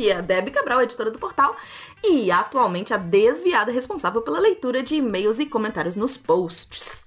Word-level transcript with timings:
Aqui 0.00 0.08
é 0.08 0.16
a 0.16 0.22
Debbie 0.22 0.50
Cabral, 0.50 0.80
editora 0.80 1.10
do 1.10 1.18
portal, 1.18 1.54
e 2.02 2.30
atualmente 2.30 2.94
a 2.94 2.96
desviada 2.96 3.70
responsável 3.70 4.22
pela 4.22 4.38
leitura 4.38 4.82
de 4.82 4.94
e-mails 4.96 5.38
e 5.38 5.44
comentários 5.44 5.94
nos 5.94 6.16
posts. 6.16 7.04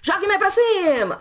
Jogue 0.00 0.24
e-mail 0.24 0.38
pra 0.38 0.50
cima! 0.50 1.20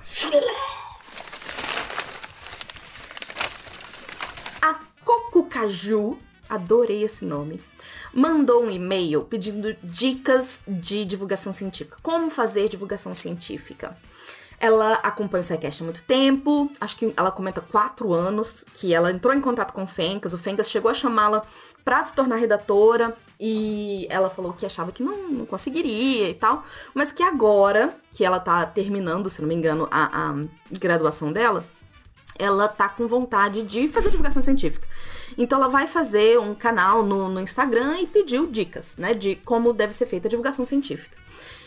A 4.61 4.79
Coco 5.03 5.43
Caju, 5.49 6.17
adorei 6.47 7.03
esse 7.03 7.25
nome, 7.25 7.61
mandou 8.13 8.63
um 8.63 8.69
e-mail 8.69 9.23
pedindo 9.23 9.75
dicas 9.83 10.61
de 10.65 11.03
divulgação 11.03 11.51
científica. 11.51 11.97
Como 12.01 12.29
fazer 12.29 12.69
divulgação 12.69 13.13
científica? 13.13 13.97
Ela 14.59 14.95
acompanha 14.95 15.39
o 15.39 15.43
SciCast 15.43 15.81
há 15.81 15.85
muito 15.85 16.03
tempo, 16.03 16.69
acho 16.81 16.97
que 16.97 17.13
ela 17.15 17.31
comenta 17.31 17.61
quatro 17.61 18.13
anos 18.13 18.65
que 18.73 18.93
ela 18.93 19.09
entrou 19.09 19.33
em 19.33 19.39
contato 19.39 19.71
com 19.71 19.83
o 19.83 19.87
Fencas, 19.87 20.33
o 20.33 20.37
Fencas 20.37 20.69
chegou 20.69 20.91
a 20.91 20.93
chamá-la 20.93 21.43
para 21.85 22.03
se 22.03 22.13
tornar 22.13 22.35
redatora 22.35 23.15
e 23.39 24.05
ela 24.09 24.29
falou 24.29 24.51
que 24.51 24.65
achava 24.65 24.91
que 24.91 25.01
não, 25.01 25.29
não, 25.29 25.45
conseguiria 25.45 26.29
e 26.29 26.33
tal, 26.33 26.65
mas 26.93 27.11
que 27.11 27.23
agora 27.23 27.95
que 28.11 28.25
ela 28.25 28.39
tá 28.39 28.65
terminando, 28.65 29.29
se 29.29 29.41
não 29.41 29.47
me 29.47 29.55
engano, 29.55 29.87
a, 29.89 30.29
a 30.29 30.35
graduação 30.77 31.31
dela, 31.31 31.65
ela 32.37 32.67
tá 32.67 32.89
com 32.89 33.07
vontade 33.07 33.63
de 33.63 33.87
fazer 33.87 34.09
divulgação 34.09 34.41
científica. 34.41 34.87
Então 35.37 35.57
ela 35.57 35.67
vai 35.67 35.87
fazer 35.87 36.39
um 36.39 36.53
canal 36.53 37.03
no, 37.03 37.29
no 37.29 37.39
Instagram 37.39 37.99
e 37.99 38.07
pediu 38.07 38.45
dicas, 38.45 38.97
né, 38.97 39.13
de 39.13 39.35
como 39.37 39.73
deve 39.73 39.93
ser 39.93 40.05
feita 40.05 40.27
a 40.27 40.29
divulgação 40.29 40.65
científica. 40.65 41.17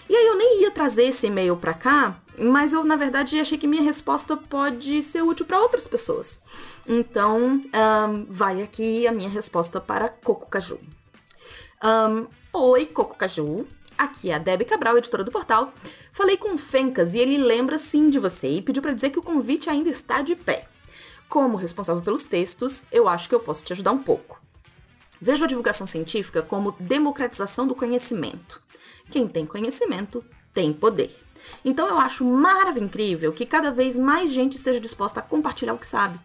E 0.08 0.16
aí 0.16 0.26
eu 0.26 0.36
nem 0.36 0.62
ia 0.62 0.70
trazer 0.70 1.04
esse 1.04 1.26
e-mail 1.26 1.56
para 1.56 1.74
cá, 1.74 2.16
mas 2.38 2.72
eu 2.72 2.84
na 2.84 2.96
verdade 2.96 3.38
achei 3.38 3.56
que 3.56 3.66
minha 3.66 3.82
resposta 3.82 4.36
pode 4.36 5.02
ser 5.02 5.22
útil 5.22 5.46
para 5.46 5.60
outras 5.60 5.86
pessoas. 5.86 6.40
Então, 6.86 7.62
um, 7.62 8.26
vai 8.28 8.62
aqui 8.62 9.06
a 9.06 9.12
minha 9.12 9.28
resposta 9.28 9.80
para 9.80 10.08
Coco 10.08 10.48
Caju. 10.48 10.78
Um, 11.82 12.26
Oi, 12.52 12.84
Coco 12.86 13.16
Caju. 13.16 13.66
Aqui 13.96 14.30
é 14.30 14.34
a 14.34 14.38
Debbie 14.38 14.64
Cabral, 14.64 14.98
editora 14.98 15.24
do 15.24 15.30
portal. 15.30 15.72
Falei 16.12 16.36
com 16.36 16.54
o 16.54 16.58
Fencas 16.58 17.14
e 17.14 17.18
ele 17.18 17.38
lembra 17.38 17.78
sim 17.78 18.10
de 18.10 18.18
você 18.18 18.48
e 18.48 18.62
pediu 18.62 18.82
para 18.82 18.92
dizer 18.92 19.10
que 19.10 19.18
o 19.18 19.22
convite 19.22 19.70
ainda 19.70 19.88
está 19.88 20.20
de 20.20 20.36
pé. 20.36 20.68
Como 21.28 21.56
responsável 21.56 22.02
pelos 22.02 22.24
textos, 22.24 22.82
eu 22.92 23.08
acho 23.08 23.28
que 23.28 23.34
eu 23.34 23.40
posso 23.40 23.64
te 23.64 23.72
ajudar 23.72 23.92
um 23.92 24.02
pouco. 24.02 24.38
Vejo 25.18 25.44
a 25.44 25.46
divulgação 25.46 25.86
científica 25.86 26.42
como 26.42 26.74
democratização 26.78 27.66
do 27.66 27.74
conhecimento. 27.74 28.60
Quem 29.12 29.28
tem 29.28 29.44
conhecimento 29.44 30.24
tem 30.54 30.72
poder. 30.72 31.14
Então 31.62 31.86
eu 31.86 31.98
acho 31.98 32.24
maravilhoso 32.24 32.86
incrível 32.86 33.30
que 33.30 33.44
cada 33.44 33.70
vez 33.70 33.98
mais 33.98 34.32
gente 34.32 34.56
esteja 34.56 34.80
disposta 34.80 35.20
a 35.20 35.22
compartilhar 35.22 35.74
o 35.74 35.78
que 35.78 35.86
sabe. 35.86 36.18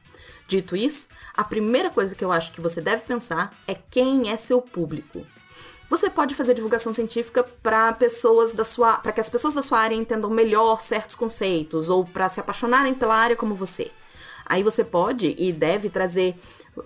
Dito 0.47 0.73
isso, 0.73 1.09
a 1.35 1.43
primeira 1.43 1.89
coisa 1.89 2.15
que 2.15 2.23
eu 2.23 2.31
acho 2.31 2.53
que 2.53 2.61
você 2.61 2.79
deve 2.79 3.03
pensar 3.03 3.53
é 3.67 3.75
quem 3.75 4.31
é 4.31 4.37
seu 4.37 4.61
público. 4.61 5.27
Você 5.89 6.09
pode 6.09 6.33
fazer 6.33 6.53
divulgação 6.53 6.93
científica 6.93 7.43
para 7.43 7.91
pessoas 7.91 8.53
da 8.53 8.63
sua, 8.63 8.97
para 8.99 9.11
que 9.11 9.19
as 9.19 9.29
pessoas 9.29 9.53
da 9.53 9.61
sua 9.61 9.79
área 9.79 9.95
entendam 9.95 10.29
melhor 10.29 10.79
certos 10.79 11.15
conceitos 11.17 11.89
ou 11.89 12.05
para 12.05 12.29
se 12.29 12.39
apaixonarem 12.39 12.93
pela 12.93 13.15
área 13.15 13.35
como 13.35 13.53
você. 13.53 13.91
Aí 14.45 14.63
você 14.63 14.81
pode 14.81 15.35
e 15.37 15.51
deve 15.51 15.89
trazer 15.89 16.35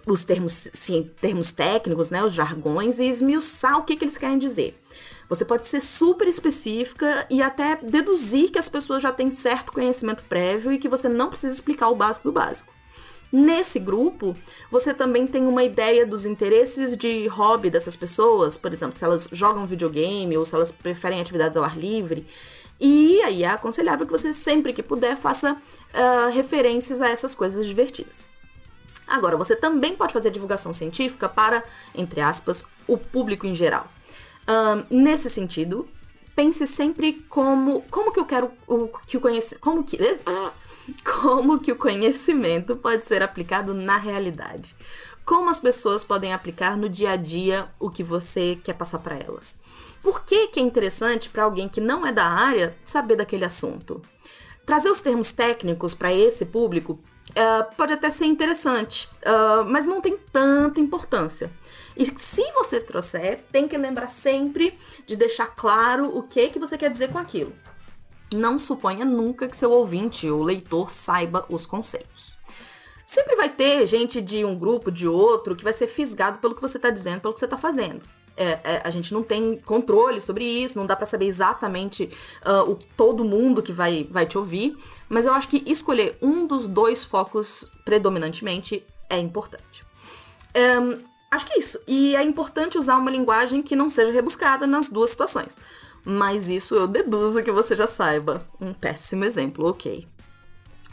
os 0.08 0.24
termos, 0.24 0.68
sim, 0.74 1.12
termos 1.22 1.52
técnicos, 1.52 2.10
né, 2.10 2.24
os 2.24 2.34
jargões 2.34 2.98
e 2.98 3.06
esmiuçar 3.06 3.78
o 3.78 3.84
que, 3.84 3.96
que 3.96 4.04
eles 4.04 4.18
querem 4.18 4.40
dizer. 4.40 4.81
Você 5.32 5.46
pode 5.46 5.66
ser 5.66 5.80
super 5.80 6.28
específica 6.28 7.26
e 7.30 7.42
até 7.42 7.78
deduzir 7.78 8.52
que 8.52 8.60
as 8.60 8.68
pessoas 8.68 9.02
já 9.02 9.14
têm 9.14 9.32
certo 9.32 9.72
conhecimento 9.72 10.26
prévio 10.26 10.74
e 10.74 10.78
que 10.78 10.90
você 10.90 11.08
não 11.08 11.30
precisa 11.30 11.56
explicar 11.56 11.88
o 11.88 11.96
básico 11.96 12.26
do 12.26 12.34
básico. 12.34 12.74
Nesse 13.32 13.80
grupo, 13.80 14.36
você 14.70 14.94
também 14.94 15.26
tem 15.26 15.48
uma 15.48 15.64
ideia 15.64 16.06
dos 16.06 16.26
interesses 16.26 16.98
de 16.98 17.28
hobby 17.28 17.70
dessas 17.70 17.96
pessoas, 17.96 18.58
por 18.58 18.74
exemplo, 18.74 18.98
se 18.98 19.06
elas 19.06 19.30
jogam 19.32 19.66
videogame 19.66 20.38
ou 20.38 20.44
se 20.44 20.54
elas 20.54 20.70
preferem 20.70 21.22
atividades 21.22 21.56
ao 21.56 21.64
ar 21.64 21.80
livre. 21.80 22.28
E 22.78 23.22
aí 23.22 23.46
é 23.46 23.48
aconselhável 23.48 24.06
que 24.06 24.12
você, 24.12 24.34
sempre 24.34 24.74
que 24.74 24.84
puder, 24.84 25.16
faça 25.16 25.54
uh, 25.54 26.30
referências 26.30 27.00
a 27.00 27.08
essas 27.08 27.34
coisas 27.34 27.66
divertidas. 27.66 28.28
Agora, 29.08 29.38
você 29.38 29.56
também 29.56 29.96
pode 29.96 30.12
fazer 30.12 30.30
divulgação 30.30 30.74
científica 30.74 31.30
para, 31.30 31.64
entre 31.96 32.20
aspas, 32.20 32.66
o 32.86 32.98
público 32.98 33.48
em 33.48 33.56
geral. 33.56 33.88
Um, 34.48 35.04
nesse 35.04 35.30
sentido, 35.30 35.88
pense 36.36 36.66
sempre 36.66 37.14
como 37.30 37.82
como 37.84 38.12
que 38.12 38.20
eu 38.20 38.26
quero 38.26 38.52
o, 38.68 38.88
que 39.06 39.18
o 39.18 39.22
conhecimento 39.22 39.62
como 39.62 39.84
que 39.84 39.98
como 41.04 41.60
que 41.60 41.72
o 41.72 41.76
conhecimento 41.76 42.76
pode 42.76 43.06
ser 43.06 43.22
aplicado 43.22 43.74
na 43.74 43.98
realidade. 43.98 44.76
Como 45.24 45.50
as 45.50 45.60
pessoas 45.60 46.04
podem 46.04 46.34
aplicar 46.34 46.76
no 46.76 46.90
dia 46.90 47.12
a 47.12 47.16
dia 47.16 47.70
o 47.80 47.90
que 47.90 48.04
você 48.04 48.60
quer 48.64 48.74
passar 48.74 49.00
para 49.00 49.16
elas. 49.16 49.56
Por 50.02 50.26
que, 50.26 50.48
que 50.48 50.60
é 50.60 50.64
interessante 50.64 51.30
para 51.30 51.44
alguém 51.44 51.70
que 51.70 51.80
não 51.80 52.06
é 52.06 52.12
da 52.12 52.26
área 52.26 52.76
saber 52.84 53.16
daquele 53.16 53.46
assunto? 53.46 54.02
Trazer 54.66 54.90
os 54.90 55.00
termos 55.00 55.32
técnicos 55.32 55.94
para 55.94 56.12
esse 56.12 56.46
público 56.46 57.00
uh, 57.32 57.76
pode 57.76 57.94
até 57.94 58.10
ser 58.10 58.26
interessante, 58.26 59.08
uh, 59.26 59.64
mas 59.66 59.86
não 59.86 60.02
tem 60.02 60.18
tanta 60.18 60.80
importância. 60.80 61.52
E 62.02 62.20
se 62.20 62.42
você 62.54 62.80
trouxer, 62.80 63.44
tem 63.52 63.68
que 63.68 63.78
lembrar 63.78 64.08
sempre 64.08 64.76
de 65.06 65.16
deixar 65.16 65.46
claro 65.46 66.18
o 66.18 66.24
que 66.24 66.50
que 66.50 66.58
você 66.58 66.76
quer 66.76 66.90
dizer 66.90 67.12
com 67.12 67.20
aquilo. 67.20 67.54
Não 68.34 68.58
suponha 68.58 69.06
nunca 69.06 69.48
que 69.48 69.56
seu 69.56 69.70
ouvinte 69.70 70.28
ou 70.28 70.42
leitor 70.42 70.90
saiba 70.90 71.46
os 71.48 71.68
conceitos. 71.68 72.36
Sempre 73.06 73.36
vai 73.36 73.50
ter 73.50 73.86
gente 73.86 74.20
de 74.20 74.44
um 74.44 74.58
grupo, 74.58 74.92
de 74.92 75.08
outro, 75.08 75.56
que 75.56 75.64
vai 75.64 75.74
ser 75.74 75.86
fisgado 75.86 76.40
pelo 76.40 76.56
que 76.56 76.62
você 76.62 76.78
está 76.78 76.90
dizendo, 76.90 77.22
pelo 77.22 77.36
que 77.36 77.40
você 77.40 77.46
está 77.46 77.58
fazendo. 77.58 78.02
É, 78.36 78.46
é, 78.64 78.82
a 78.84 78.90
gente 78.90 79.14
não 79.14 79.22
tem 79.22 79.58
controle 79.58 80.20
sobre 80.22 80.44
isso, 80.44 80.80
não 80.80 80.88
dá 80.88 80.96
para 80.96 81.06
saber 81.06 81.28
exatamente 81.28 82.10
uh, 82.44 82.72
o 82.72 82.80
todo 82.98 83.24
mundo 83.24 83.62
que 83.62 83.72
vai, 83.72 84.08
vai 84.10 84.26
te 84.26 84.40
ouvir, 84.40 84.76
mas 85.08 85.28
eu 85.28 85.34
acho 85.34 85.48
que 85.48 85.62
escolher 85.68 86.18
um 86.20 86.48
dos 86.48 86.68
dois 86.68 87.06
focos 87.06 87.70
predominantemente 87.86 88.84
é 89.08 89.20
importante. 89.20 89.86
Um, 90.56 91.11
Acho 91.32 91.46
que 91.46 91.54
é 91.54 91.60
isso. 91.60 91.80
E 91.88 92.14
é 92.16 92.22
importante 92.22 92.78
usar 92.78 92.98
uma 92.98 93.10
linguagem 93.10 93.62
que 93.62 93.76
não 93.76 93.90
seja 93.90 94.12
rebuscada 94.12 94.68
nas 94.68 94.90
duas 94.90 95.12
situações. 95.12 95.58
Mas 96.04 96.50
isso 96.50 96.76
eu 96.76 96.88
deduzo 96.88 97.42
que 97.42 97.52
você 97.52 97.76
já 97.76 97.88
saiba. 97.88 98.46
Um 98.60 98.74
péssimo 98.74 99.24
exemplo, 99.24 99.70
ok. 99.70 100.06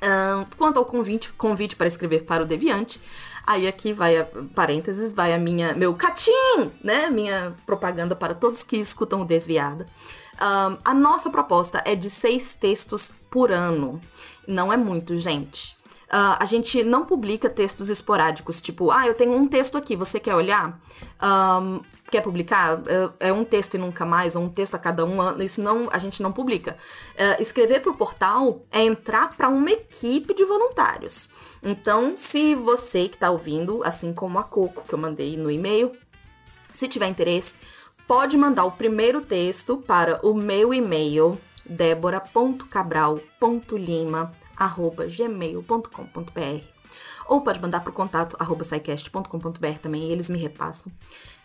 Um, 0.00 0.44
quanto 0.56 0.78
ao 0.78 0.84
convite, 0.84 1.32
convite 1.32 1.75
para 1.75 1.88
escrever 1.88 2.22
para 2.22 2.44
o 2.44 2.47
Deviante, 2.47 3.00
aí 3.44 3.66
aqui 3.66 3.93
vai 3.93 4.16
a 4.16 4.28
parênteses, 4.54 5.12
vai 5.12 5.34
a 5.34 5.38
minha 5.38 5.75
meu 5.75 5.93
catim, 5.94 6.71
né? 6.84 7.10
Minha 7.10 7.56
propaganda 7.66 8.15
para 8.15 8.32
todos 8.32 8.62
que 8.62 8.77
escutam 8.77 9.22
o 9.22 9.25
Desviada. 9.25 9.87
Um, 10.41 10.78
a 10.84 10.94
nossa 10.94 11.31
proposta 11.31 11.82
é 11.84 11.97
de 11.97 12.09
seis 12.09 12.54
textos 12.54 13.12
por 13.28 13.51
ano. 13.51 14.01
Não 14.47 14.72
é 14.72 14.77
muito, 14.77 15.16
gente. 15.16 15.77
Uh, 16.09 16.41
a 16.41 16.45
gente 16.47 16.83
não 16.83 17.05
publica 17.05 17.51
textos 17.51 17.91
esporádicos, 17.91 18.63
tipo, 18.63 18.91
ah, 18.91 19.07
eu 19.07 19.13
tenho 19.13 19.34
um 19.34 19.47
texto 19.47 19.77
aqui, 19.77 19.95
você 19.95 20.19
quer 20.19 20.34
olhar? 20.34 20.81
Um, 21.22 21.83
quer 22.10 22.22
publicar? 22.22 22.81
É, 23.21 23.28
é 23.28 23.33
um 23.33 23.45
texto 23.45 23.75
e 23.75 23.78
nunca 23.78 24.07
mais, 24.07 24.34
ou 24.34 24.45
um 24.45 24.49
texto 24.49 24.75
a 24.75 24.78
cada 24.78 25.05
um 25.05 25.21
ano, 25.21 25.43
isso 25.43 25.60
não, 25.60 25.87
a 25.93 25.99
gente 25.99 26.22
não 26.22 26.33
publica. 26.33 26.78
Uh, 27.13 27.43
escrever 27.43 27.81
para 27.81 27.93
o 27.93 27.95
portal 27.95 28.63
é 28.72 28.83
entrar 28.83 29.37
para 29.37 29.51
uma 29.51 29.71
equipe 29.71 30.33
de 30.33 30.47
voluntários. 30.47 31.28
Então, 31.63 32.16
se 32.16 32.55
você 32.55 33.07
que 33.07 33.16
está 33.16 33.31
ouvindo, 33.31 33.84
assim 33.84 34.15
como 34.15 34.39
a 34.39 34.45
Coco, 34.45 34.84
que 34.89 34.95
eu 34.95 34.99
mandei 34.99 35.37
no 35.37 35.51
e-mail, 35.51 35.93
se 36.72 36.89
tiver 36.89 37.09
interesse, 37.09 37.55
pode 38.07 38.34
mandar 38.39 38.65
o 38.65 38.72
primeiro 38.72 39.21
texto 39.21 39.77
para 39.77 40.27
o 40.27 40.33
meu 40.33 40.72
e-mail, 40.72 41.39
débora.cabral.lima 41.69 44.37
gmail.com.br 45.09 46.78
ou 47.28 47.43
pode 47.43 47.60
mandar 47.60 47.81
para 47.81 47.91
o 47.91 47.93
contato 47.93 48.37
arroba 48.39 48.65
também, 49.83 50.09
e 50.09 50.13
eles 50.13 50.31
me 50.31 50.39
repassam. 50.39 50.91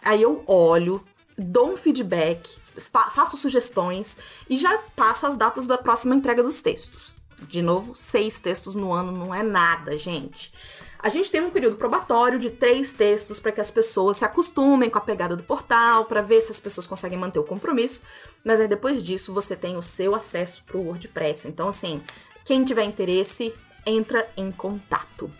Aí 0.02 0.22
eu 0.22 0.44
olho, 0.48 1.04
dou 1.38 1.74
um 1.74 1.78
feedback, 1.78 2.58
fa 2.80 3.10
faço 3.10 3.38
sugestões 3.38 4.18
e 4.50 4.58
já 4.58 4.78
passo 4.96 5.28
as 5.28 5.36
datas 5.36 5.68
da 5.68 5.78
próxima 5.78 6.16
entrega 6.16 6.42
dos 6.42 6.62
textos. 6.62 7.14
De 7.48 7.62
novo, 7.62 7.96
seis 7.96 8.40
textos 8.40 8.74
no 8.76 8.94
ano 8.94 9.12
não 9.12 9.36
é 9.36 9.44
nada, 9.44 9.98
gente. 9.98 10.54
A 11.00 11.10
gente 11.10 11.30
tem 11.30 11.42
um 11.42 11.50
período 11.50 11.76
probatório 11.76 12.40
de 12.40 12.50
três 12.50 12.94
textos 12.94 13.38
para 13.38 13.52
que 13.52 13.60
as 13.60 13.70
pessoas 13.70 14.16
se 14.16 14.24
acostumem 14.24 14.90
com 14.90 14.98
a 14.98 15.02
pegada 15.02 15.36
do 15.36 15.44
portal, 15.44 16.06
para 16.06 16.22
ver 16.22 16.40
se 16.40 16.52
as 16.52 16.62
pessoas 16.62 16.88
conseguem 16.88 17.20
manter 17.20 17.40
o 17.40 17.44
compromisso. 17.44 18.02
Mas 18.42 18.62
aí 18.62 18.70
depois 18.70 19.04
disso 19.04 19.34
você 19.34 19.54
tem 19.54 19.76
o 19.76 19.82
seu 19.82 20.16
acesso 20.16 20.64
para 20.66 20.78
o 20.78 20.86
WordPress. 20.86 21.46
Então, 21.46 21.68
assim, 21.68 22.02
quem 22.46 22.66
tiver 22.66 22.84
interesse, 22.84 23.54
entra 23.86 24.30
em 24.36 24.52
contato. 24.52 25.32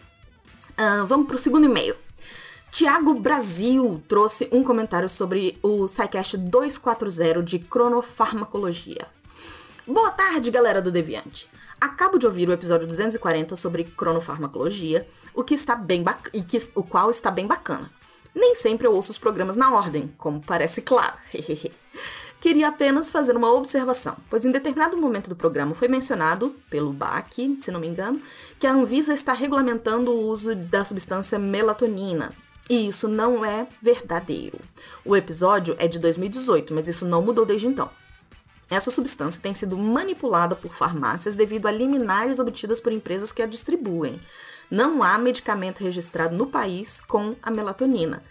Uh, 0.72 1.06
vamos 1.06 1.28
para 1.28 1.36
o 1.36 1.40
segundo 1.40 1.66
e-mail. 1.66 1.96
Tiago 2.72 3.14
Brasil 3.14 4.02
trouxe 4.08 4.50
um 4.52 4.64
comentário 4.64 5.08
sobre 5.08 5.58
o 5.62 5.88
SciCast 5.88 6.38
240 6.38 7.44
de 7.44 7.60
cronofarmacologia. 7.60 9.08
Boa 9.86 10.10
tarde, 10.10 10.50
galera 10.50 10.82
do 10.82 10.92
Deviante. 10.92 11.48
Acabo 11.80 12.18
de 12.18 12.26
ouvir 12.26 12.48
o 12.48 12.54
episódio 12.54 12.88
240 12.88 13.56
sobre 13.56 13.84
cronofarmacologia, 13.84 15.06
o 15.34 15.44
que 15.44 15.54
está 15.54 15.76
bem 15.76 16.04
e 16.34 16.42
que, 16.42 16.58
o 16.74 16.82
qual 16.82 17.12
está 17.12 17.30
bem 17.30 17.46
bacana. 17.46 17.92
Nem 18.34 18.56
sempre 18.56 18.88
eu 18.88 18.96
ouço 18.96 19.12
os 19.12 19.18
programas 19.18 19.56
na 19.56 19.72
ordem, 19.72 20.12
como 20.18 20.42
parece 20.42 20.82
claro. 20.82 21.16
Queria 22.44 22.68
apenas 22.68 23.10
fazer 23.10 23.38
uma 23.38 23.50
observação, 23.54 24.18
pois 24.30 24.44
em 24.44 24.52
determinado 24.52 24.98
momento 24.98 25.30
do 25.30 25.36
programa 25.36 25.74
foi 25.74 25.88
mencionado, 25.88 26.54
pelo 26.70 26.92
BAC, 26.92 27.58
se 27.62 27.72
não 27.72 27.80
me 27.80 27.88
engano, 27.88 28.22
que 28.60 28.68
a 28.68 28.74
Anvisa 28.74 29.14
está 29.14 29.32
regulamentando 29.32 30.12
o 30.12 30.28
uso 30.28 30.54
da 30.54 30.84
substância 30.84 31.40
melatonina. 31.40 32.34
E 32.70 32.90
isso 32.90 33.08
não 33.08 33.46
é 33.46 33.66
verdadeiro. 33.82 34.60
O 35.06 35.16
episódio 35.16 35.74
é 35.80 35.88
de 35.88 35.98
2018, 36.00 36.74
mas 36.74 36.90
isso 36.90 37.06
não 37.06 37.22
mudou 37.22 37.46
desde 37.46 37.68
então. 37.68 37.90
Essa 38.70 38.92
substância 38.92 39.42
tem 39.42 39.54
sido 39.54 39.78
manipulada 39.78 40.54
por 40.54 40.74
farmácias 40.74 41.38
devido 41.38 41.68
a 41.68 41.72
liminares 41.72 42.40
obtidas 42.40 42.82
por 42.82 42.92
empresas 42.92 43.32
que 43.32 43.42
a 43.42 43.48
distribuem. 43.48 44.20
Não 44.70 45.02
há 45.02 45.18
medicamento 45.18 45.82
registrado 45.82 46.36
no 46.36 46.48
país 46.48 47.00
com 47.00 47.38
a 47.42 47.50
melatonina, 47.50 48.22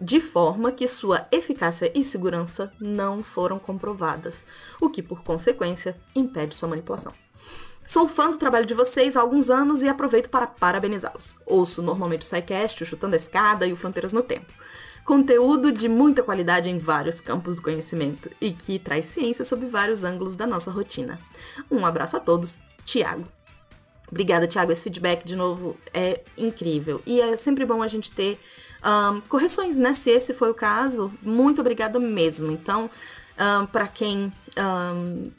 de 0.00 0.20
forma 0.20 0.72
que 0.72 0.86
sua 0.86 1.26
eficácia 1.30 1.90
e 1.94 2.04
segurança 2.04 2.72
não 2.80 3.22
foram 3.22 3.58
comprovadas, 3.58 4.44
o 4.80 4.88
que, 4.88 5.02
por 5.02 5.22
consequência, 5.22 5.96
impede 6.14 6.54
sua 6.54 6.68
manipulação. 6.68 7.12
Sou 7.84 8.06
fã 8.06 8.30
do 8.30 8.36
trabalho 8.36 8.66
de 8.66 8.74
vocês 8.74 9.16
há 9.16 9.20
alguns 9.20 9.48
anos 9.48 9.82
e 9.82 9.88
aproveito 9.88 10.28
para 10.28 10.46
parabenizá-los. 10.46 11.36
Ouço 11.46 11.80
normalmente 11.82 12.22
o 12.22 12.26
SciCast, 12.26 12.82
o 12.82 12.86
Chutando 12.86 13.14
a 13.14 13.16
Escada 13.16 13.66
e 13.66 13.72
o 13.72 13.76
Fronteiras 13.76 14.12
no 14.12 14.22
Tempo 14.22 14.52
conteúdo 15.08 15.72
de 15.72 15.88
muita 15.88 16.22
qualidade 16.22 16.68
em 16.68 16.76
vários 16.76 17.18
campos 17.18 17.56
do 17.56 17.62
conhecimento 17.62 18.30
e 18.38 18.52
que 18.52 18.78
traz 18.78 19.06
ciência 19.06 19.42
sob 19.42 19.64
vários 19.64 20.04
ângulos 20.04 20.36
da 20.36 20.46
nossa 20.46 20.70
rotina. 20.70 21.18
Um 21.70 21.86
abraço 21.86 22.18
a 22.18 22.20
todos, 22.20 22.58
Tiago. 22.84 23.24
Obrigada, 24.06 24.46
Tiago. 24.46 24.70
Esse 24.70 24.84
feedback, 24.84 25.24
de 25.24 25.34
novo, 25.34 25.78
é 25.94 26.20
incrível. 26.36 27.00
E 27.06 27.22
é 27.22 27.38
sempre 27.38 27.64
bom 27.64 27.82
a 27.82 27.88
gente 27.88 28.10
ter 28.12 28.38
um, 28.84 29.20
correções, 29.22 29.78
né? 29.78 29.92
Se 29.92 30.10
esse 30.10 30.34
foi 30.34 30.50
o 30.50 30.54
caso, 30.54 31.12
muito 31.22 31.60
obrigada 31.60 31.98
mesmo. 31.98 32.50
Então, 32.50 32.90
um, 33.38 33.66
para 33.66 33.86
quem 33.88 34.32
um, 34.56 35.30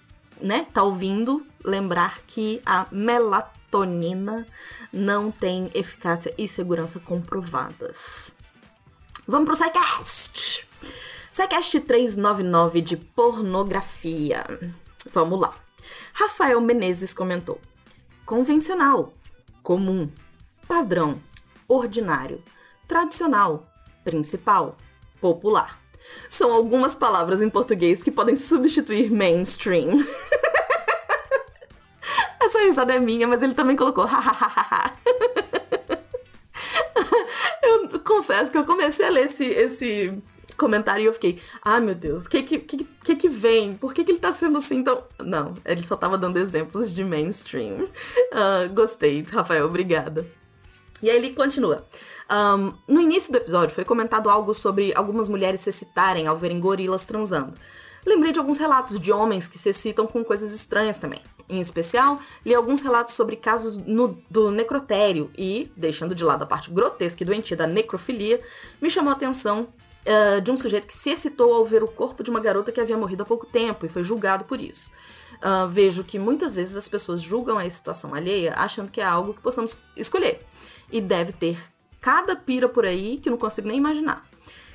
né, 0.41 0.65
tá 0.73 0.83
ouvindo, 0.83 1.45
lembrar 1.63 2.21
que 2.25 2.61
a 2.65 2.87
melatonina 2.91 4.45
não 4.91 5.31
tem 5.31 5.69
eficácia 5.73 6.33
e 6.37 6.47
segurança 6.47 6.99
comprovadas. 6.99 8.33
Vamos 9.27 9.45
pro 9.45 9.55
SciCast! 9.55 10.67
SciCast 11.31 11.79
399 11.81 12.81
de 12.81 12.97
pornografia. 12.97 14.43
Vamos 15.13 15.39
lá. 15.39 15.55
Rafael 16.13 16.59
Menezes 16.59 17.13
comentou: 17.13 17.61
convencional, 18.25 19.13
comum, 19.63 20.09
padrão, 20.67 21.21
ordinário, 21.67 22.43
tradicional, 22.89 23.71
principal, 24.03 24.75
popular. 25.21 25.79
São 26.27 26.51
algumas 26.51 26.95
palavras 26.95 27.39
em 27.39 27.49
português 27.49 28.01
que 28.01 28.09
podem 28.09 28.35
substituir 28.35 29.11
mainstream. 29.11 29.99
Essa 32.41 32.61
risada 32.61 32.95
é 32.95 32.99
minha, 32.99 33.27
mas 33.27 33.43
ele 33.43 33.53
também 33.53 33.75
colocou 33.75 34.09
eu 37.61 37.99
confesso 37.99 38.51
que 38.51 38.57
eu 38.57 38.65
comecei 38.65 39.05
a 39.05 39.09
ler 39.09 39.25
esse, 39.25 39.45
esse 39.45 40.19
comentário 40.57 41.03
e 41.03 41.05
eu 41.05 41.13
fiquei, 41.13 41.39
ah, 41.61 41.79
meu 41.79 41.93
Deus, 41.93 42.25
o 42.25 42.29
que 42.29 42.41
que, 42.41 42.57
que 42.57 43.15
que 43.15 43.29
vem? 43.29 43.75
Por 43.75 43.93
que, 43.93 44.03
que 44.03 44.13
ele 44.13 44.19
tá 44.19 44.33
sendo 44.33 44.57
assim 44.57 44.83
tão. 44.83 45.03
Não, 45.19 45.53
ele 45.63 45.83
só 45.83 45.95
tava 45.95 46.17
dando 46.17 46.39
exemplos 46.39 46.91
de 46.91 47.03
mainstream. 47.03 47.83
Uh, 47.83 48.73
gostei, 48.73 49.21
Rafael, 49.21 49.67
obrigada. 49.67 50.38
E 51.01 51.09
aí 51.09 51.15
ele 51.15 51.31
continua. 51.31 51.87
Um, 52.29 52.73
no 52.87 53.01
início 53.01 53.31
do 53.31 53.37
episódio 53.37 53.73
foi 53.73 53.85
comentado 53.85 54.29
algo 54.29 54.53
sobre 54.53 54.93
algumas 54.95 55.27
mulheres 55.27 55.61
se 55.61 55.69
excitarem 55.69 56.27
ao 56.27 56.37
verem 56.37 56.59
gorilas 56.59 57.05
transando. 57.05 57.53
Lembrei 58.05 58.31
de 58.31 58.39
alguns 58.39 58.57
relatos 58.57 58.99
de 58.99 59.11
homens 59.11 59.47
que 59.47 59.57
se 59.57 59.69
excitam 59.69 60.07
com 60.07 60.23
coisas 60.23 60.53
estranhas 60.53 60.97
também. 60.97 61.21
Em 61.49 61.59
especial, 61.59 62.19
li 62.45 62.53
alguns 62.53 62.81
relatos 62.81 63.15
sobre 63.15 63.35
casos 63.35 63.77
no, 63.77 64.21
do 64.29 64.51
necrotério 64.51 65.31
e, 65.37 65.71
deixando 65.75 66.13
de 66.13 66.23
lado 66.23 66.43
a 66.43 66.45
parte 66.45 66.69
grotesca 66.69 67.23
e 67.23 67.25
doentia 67.25 67.57
da 67.57 67.67
necrofilia, 67.67 68.39
me 68.81 68.89
chamou 68.89 69.11
a 69.11 69.15
atenção 69.15 69.67
uh, 70.05 70.41
de 70.41 70.51
um 70.51 70.57
sujeito 70.57 70.87
que 70.87 70.93
se 70.93 71.09
excitou 71.09 71.53
ao 71.53 71.65
ver 71.65 71.83
o 71.83 71.87
corpo 71.87 72.23
de 72.23 72.29
uma 72.29 72.39
garota 72.39 72.71
que 72.71 72.79
havia 72.79 72.97
morrido 72.97 73.23
há 73.23 73.25
pouco 73.25 73.45
tempo 73.45 73.85
e 73.85 73.89
foi 73.89 74.03
julgado 74.03 74.45
por 74.45 74.61
isso. 74.61 74.91
Uh, 75.37 75.67
vejo 75.67 76.03
que 76.03 76.19
muitas 76.19 76.55
vezes 76.55 76.75
as 76.75 76.87
pessoas 76.87 77.21
julgam 77.21 77.57
a 77.57 77.69
situação 77.69 78.13
alheia 78.13 78.53
achando 78.55 78.91
que 78.91 79.01
é 79.01 79.05
algo 79.05 79.33
que 79.33 79.41
possamos 79.41 79.77
escolher. 79.95 80.45
E 80.91 80.99
deve 80.99 81.31
ter 81.31 81.57
cada 82.01 82.35
pira 82.35 82.67
por 82.67 82.85
aí 82.85 83.17
que 83.17 83.29
não 83.29 83.37
consigo 83.37 83.67
nem 83.67 83.77
imaginar. 83.77 84.27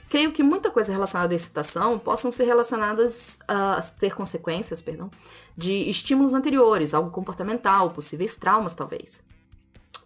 Creio 0.08 0.32
que 0.32 0.43
muita 0.43 0.70
coisa 0.70 0.93
relacionada 0.93 1.32
à 1.32 1.37
excitação 1.37 1.99
possam 1.99 2.31
ser 2.31 2.44
relacionadas 2.44 3.38
a 3.49 3.81
ter 3.99 4.14
consequências, 4.14 4.81
perdão, 4.81 5.11
de 5.56 5.88
estímulos 5.88 6.34
anteriores, 6.34 6.94
algo 6.94 7.11
comportamental, 7.11 7.90
possíveis 7.90 8.37
traumas, 8.37 8.75
talvez. 8.75 9.22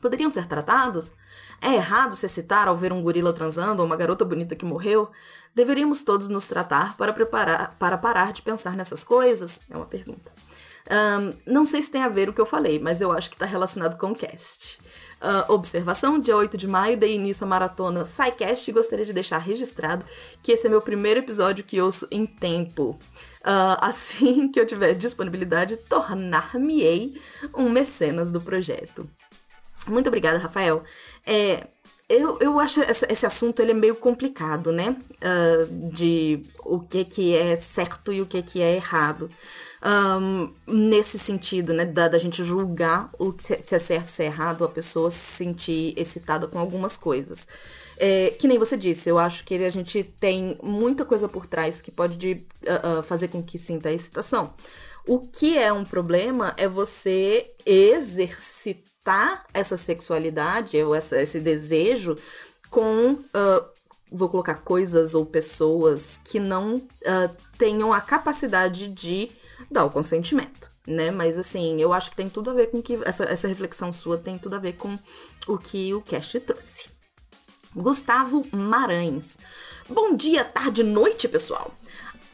Poderiam 0.00 0.30
ser 0.30 0.46
tratados? 0.46 1.14
É 1.60 1.74
errado 1.74 2.14
se 2.14 2.24
excitar 2.24 2.68
ao 2.68 2.76
ver 2.76 2.92
um 2.92 3.02
gorila 3.02 3.32
transando 3.32 3.82
ou 3.82 3.86
uma 3.86 3.96
garota 3.96 4.24
bonita 4.24 4.54
que 4.54 4.64
morreu? 4.64 5.10
Deveríamos 5.54 6.04
todos 6.04 6.28
nos 6.28 6.46
tratar 6.46 6.96
para, 6.96 7.12
preparar, 7.12 7.76
para 7.78 7.98
parar 7.98 8.32
de 8.32 8.42
pensar 8.42 8.76
nessas 8.76 9.02
coisas? 9.02 9.60
É 9.68 9.76
uma 9.76 9.86
pergunta. 9.86 10.30
Um, 10.88 11.52
não 11.52 11.64
sei 11.64 11.82
se 11.82 11.90
tem 11.90 12.02
a 12.02 12.08
ver 12.08 12.28
o 12.28 12.32
que 12.32 12.40
eu 12.40 12.46
falei, 12.46 12.78
mas 12.78 13.00
eu 13.00 13.10
acho 13.10 13.28
que 13.28 13.34
está 13.34 13.44
relacionado 13.44 13.98
com 13.98 14.12
o 14.12 14.14
cast. 14.14 14.80
Uh, 15.20 15.52
observação, 15.52 16.20
dia 16.20 16.36
8 16.36 16.56
de 16.56 16.68
maio, 16.68 16.96
dei 16.96 17.16
início 17.16 17.44
à 17.44 17.48
maratona 17.48 18.04
SciCast 18.04 18.70
e 18.70 18.72
gostaria 18.72 19.04
de 19.04 19.12
deixar 19.12 19.38
registrado 19.38 20.04
que 20.40 20.52
esse 20.52 20.68
é 20.68 20.70
meu 20.70 20.80
primeiro 20.80 21.18
episódio 21.18 21.64
que 21.64 21.80
ouço 21.80 22.06
em 22.08 22.24
tempo. 22.24 22.90
Uh, 23.40 23.74
assim 23.82 24.48
que 24.48 24.60
eu 24.60 24.66
tiver 24.66 24.94
disponibilidade, 24.94 25.76
tornar-me-ei 25.76 27.20
um 27.56 27.68
mecenas 27.68 28.30
do 28.30 28.40
projeto. 28.40 29.10
Muito 29.88 30.06
obrigada, 30.06 30.38
Rafael. 30.38 30.84
É, 31.26 31.66
eu, 32.08 32.38
eu 32.40 32.58
acho 32.60 32.80
esse, 32.80 33.04
esse 33.10 33.26
assunto 33.26 33.60
ele 33.60 33.72
é 33.72 33.74
meio 33.74 33.96
complicado, 33.96 34.70
né? 34.70 34.96
Uh, 35.20 35.90
de 35.90 36.44
o 36.64 36.78
que, 36.78 37.04
que 37.04 37.36
é 37.36 37.56
certo 37.56 38.12
e 38.12 38.20
o 38.20 38.26
que, 38.26 38.40
que 38.40 38.62
é 38.62 38.76
errado 38.76 39.28
um, 39.84 40.52
nesse 40.66 41.18
sentido, 41.18 41.72
né, 41.72 41.84
da, 41.84 42.08
da 42.08 42.18
gente 42.18 42.42
julgar 42.42 43.10
o 43.18 43.32
que, 43.32 43.42
se 43.42 43.74
é 43.74 43.78
certo, 43.78 44.08
se 44.08 44.22
é 44.22 44.26
errado, 44.26 44.64
a 44.64 44.68
pessoa 44.68 45.10
se 45.10 45.18
sentir 45.18 45.94
excitada 45.96 46.46
com 46.46 46.58
algumas 46.58 46.96
coisas. 46.96 47.46
É, 47.96 48.30
que 48.30 48.48
nem 48.48 48.58
você 48.58 48.76
disse, 48.76 49.08
eu 49.08 49.18
acho 49.18 49.44
que 49.44 49.54
a 49.54 49.70
gente 49.70 50.02
tem 50.20 50.56
muita 50.62 51.04
coisa 51.04 51.28
por 51.28 51.46
trás 51.46 51.80
que 51.80 51.90
pode 51.90 52.16
de, 52.16 52.32
uh, 52.62 52.98
uh, 52.98 53.02
fazer 53.02 53.28
com 53.28 53.42
que 53.42 53.58
sinta 53.58 53.90
excitação. 53.90 54.54
O 55.06 55.20
que 55.20 55.56
é 55.56 55.72
um 55.72 55.84
problema 55.84 56.54
é 56.56 56.68
você 56.68 57.52
exercitar 57.64 59.46
essa 59.54 59.76
sexualidade 59.76 60.76
ou 60.82 60.94
essa, 60.94 61.20
esse 61.20 61.40
desejo 61.40 62.16
com 62.70 63.12
uh, 63.12 63.78
vou 64.10 64.28
colocar 64.28 64.56
coisas 64.56 65.14
ou 65.14 65.24
pessoas 65.24 66.18
que 66.24 66.38
não 66.38 66.76
uh, 66.76 67.36
tenham 67.56 67.92
a 67.92 68.00
capacidade 68.00 68.88
de 68.88 69.30
dar 69.70 69.84
o 69.84 69.90
consentimento, 69.90 70.70
né? 70.86 71.10
Mas 71.10 71.38
assim, 71.38 71.80
eu 71.80 71.92
acho 71.92 72.10
que 72.10 72.16
tem 72.16 72.28
tudo 72.28 72.50
a 72.50 72.54
ver 72.54 72.70
com 72.70 72.82
que 72.82 72.98
essa, 73.04 73.24
essa 73.24 73.48
reflexão 73.48 73.92
sua 73.92 74.18
tem 74.18 74.38
tudo 74.38 74.56
a 74.56 74.58
ver 74.58 74.74
com 74.74 74.98
o 75.46 75.58
que 75.58 75.92
o 75.94 76.00
cast 76.00 76.38
trouxe. 76.40 76.88
Gustavo 77.74 78.46
Marães. 78.52 79.38
Bom 79.88 80.14
dia, 80.14 80.44
tarde, 80.44 80.82
noite, 80.82 81.28
pessoal. 81.28 81.72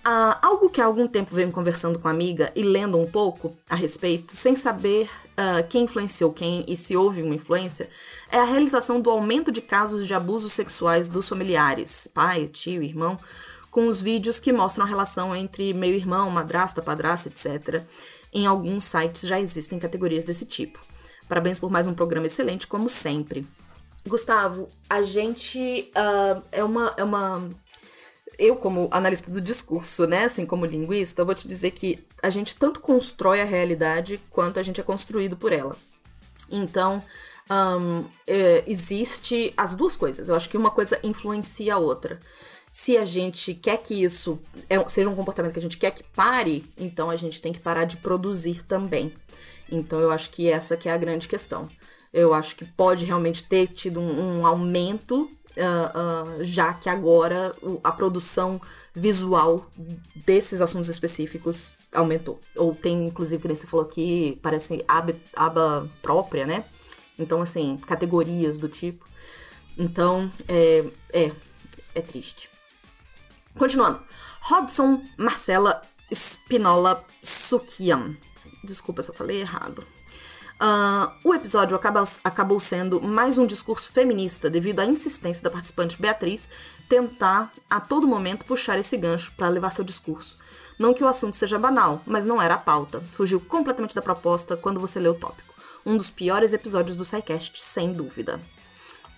Uh, 0.06 0.36
algo 0.42 0.68
que 0.68 0.82
há 0.82 0.84
algum 0.84 1.06
tempo 1.06 1.34
venho 1.34 1.50
conversando 1.50 1.98
com 1.98 2.08
a 2.08 2.10
amiga 2.10 2.52
e 2.54 2.62
lendo 2.62 2.98
um 2.98 3.10
pouco 3.10 3.56
a 3.68 3.74
respeito, 3.74 4.36
sem 4.36 4.54
saber 4.54 5.08
uh, 5.30 5.66
quem 5.70 5.84
influenciou 5.84 6.30
quem 6.30 6.62
e 6.68 6.76
se 6.76 6.94
houve 6.94 7.22
uma 7.22 7.34
influência, 7.34 7.88
é 8.30 8.38
a 8.38 8.44
realização 8.44 9.00
do 9.00 9.08
aumento 9.08 9.50
de 9.50 9.62
casos 9.62 10.06
de 10.06 10.12
abusos 10.12 10.52
sexuais 10.52 11.08
dos 11.08 11.26
familiares, 11.26 12.06
pai, 12.12 12.48
tio, 12.48 12.82
irmão, 12.82 13.18
com 13.74 13.88
os 13.88 14.00
vídeos 14.00 14.38
que 14.38 14.52
mostram 14.52 14.84
a 14.84 14.88
relação 14.88 15.34
entre 15.34 15.74
meio-irmão, 15.74 16.30
madrasta, 16.30 16.80
padrasto, 16.80 17.28
etc. 17.28 17.82
Em 18.32 18.46
alguns 18.46 18.84
sites 18.84 19.22
já 19.22 19.40
existem 19.40 19.80
categorias 19.80 20.22
desse 20.22 20.46
tipo. 20.46 20.78
Parabéns 21.28 21.58
por 21.58 21.72
mais 21.72 21.88
um 21.88 21.92
programa 21.92 22.28
excelente, 22.28 22.68
como 22.68 22.88
sempre. 22.88 23.44
Gustavo, 24.06 24.68
a 24.88 25.02
gente 25.02 25.90
uh, 25.90 26.40
é 26.52 26.62
uma. 26.62 26.94
É 26.96 27.02
uma 27.02 27.50
eu, 28.38 28.54
como 28.54 28.88
analista 28.92 29.28
do 29.28 29.40
discurso, 29.40 30.06
né, 30.06 30.26
assim 30.26 30.46
como 30.46 30.66
linguista, 30.66 31.24
vou 31.24 31.34
te 31.34 31.48
dizer 31.48 31.72
que 31.72 32.06
a 32.22 32.30
gente 32.30 32.54
tanto 32.54 32.78
constrói 32.80 33.40
a 33.40 33.44
realidade 33.44 34.20
quanto 34.30 34.60
a 34.60 34.62
gente 34.62 34.80
é 34.80 34.84
construído 34.84 35.36
por 35.36 35.52
ela. 35.52 35.76
Então, 36.48 37.02
um, 37.50 38.04
é, 38.24 38.62
existe 38.68 39.52
as 39.56 39.74
duas 39.74 39.96
coisas. 39.96 40.28
Eu 40.28 40.36
acho 40.36 40.48
que 40.48 40.56
uma 40.56 40.70
coisa 40.70 40.98
influencia 41.02 41.74
a 41.74 41.78
outra. 41.78 42.20
Se 42.76 42.98
a 42.98 43.04
gente 43.04 43.54
quer 43.54 43.76
que 43.76 44.02
isso 44.02 44.36
é, 44.68 44.88
seja 44.88 45.08
um 45.08 45.14
comportamento 45.14 45.52
que 45.52 45.60
a 45.60 45.62
gente 45.62 45.78
quer 45.78 45.92
que 45.92 46.02
pare, 46.02 46.68
então 46.76 47.08
a 47.08 47.14
gente 47.14 47.40
tem 47.40 47.52
que 47.52 47.60
parar 47.60 47.84
de 47.84 47.96
produzir 47.96 48.64
também. 48.64 49.14
Então 49.70 50.00
eu 50.00 50.10
acho 50.10 50.28
que 50.30 50.50
essa 50.50 50.76
que 50.76 50.88
é 50.88 50.92
a 50.92 50.96
grande 50.96 51.28
questão. 51.28 51.68
Eu 52.12 52.34
acho 52.34 52.56
que 52.56 52.64
pode 52.64 53.04
realmente 53.04 53.44
ter 53.44 53.68
tido 53.68 54.00
um, 54.00 54.40
um 54.40 54.46
aumento 54.46 55.30
Uh, 55.56 56.40
uh, 56.40 56.44
já 56.44 56.74
que 56.74 56.88
agora 56.88 57.54
a 57.84 57.92
produção 57.92 58.60
visual 58.92 59.70
desses 60.26 60.60
assuntos 60.60 60.88
específicos 60.88 61.72
aumentou. 61.94 62.40
Ou 62.56 62.74
tem, 62.74 63.06
inclusive, 63.06 63.40
que 63.40 63.46
nem 63.46 63.56
você 63.56 63.64
falou 63.64 63.86
aqui, 63.86 64.36
parece 64.42 64.84
aba, 64.88 65.14
aba 65.36 65.88
própria, 66.02 66.44
né? 66.44 66.64
Então, 67.16 67.40
assim, 67.40 67.76
categorias 67.86 68.58
do 68.58 68.68
tipo. 68.68 69.06
Então, 69.78 70.28
é, 70.48 70.84
é, 71.12 71.30
é 71.94 72.00
triste. 72.00 72.50
Continuando. 73.56 74.00
Rodson 74.40 75.02
Marcela 75.16 75.82
Spinola 76.12 77.04
Sukian. 77.22 78.16
Desculpa 78.62 79.02
se 79.02 79.10
eu 79.10 79.14
falei 79.14 79.40
errado. 79.40 79.84
Uh, 80.54 81.10
o 81.24 81.34
episódio 81.34 81.76
acaba, 81.76 82.04
acabou 82.22 82.60
sendo 82.60 83.02
mais 83.02 83.38
um 83.38 83.46
discurso 83.46 83.90
feminista 83.90 84.48
devido 84.48 84.80
à 84.80 84.86
insistência 84.86 85.42
da 85.42 85.50
participante 85.50 86.00
Beatriz 86.00 86.48
tentar 86.88 87.52
a 87.68 87.80
todo 87.80 88.06
momento 88.06 88.44
puxar 88.44 88.78
esse 88.78 88.96
gancho 88.96 89.32
para 89.36 89.48
levar 89.48 89.70
seu 89.70 89.84
discurso. 89.84 90.38
Não 90.78 90.94
que 90.94 91.02
o 91.02 91.08
assunto 91.08 91.36
seja 91.36 91.58
banal, 91.58 92.02
mas 92.06 92.24
não 92.24 92.40
era 92.40 92.54
a 92.54 92.58
pauta. 92.58 93.02
Fugiu 93.12 93.40
completamente 93.40 93.94
da 93.94 94.02
proposta 94.02 94.56
quando 94.56 94.80
você 94.80 95.00
leu 95.00 95.12
o 95.12 95.18
tópico 95.18 95.54
um 95.86 95.96
dos 95.96 96.10
piores 96.10 96.52
episódios 96.52 96.96
do 96.96 97.04
SciCast, 97.04 97.60
sem 97.60 97.92
dúvida. 97.92 98.40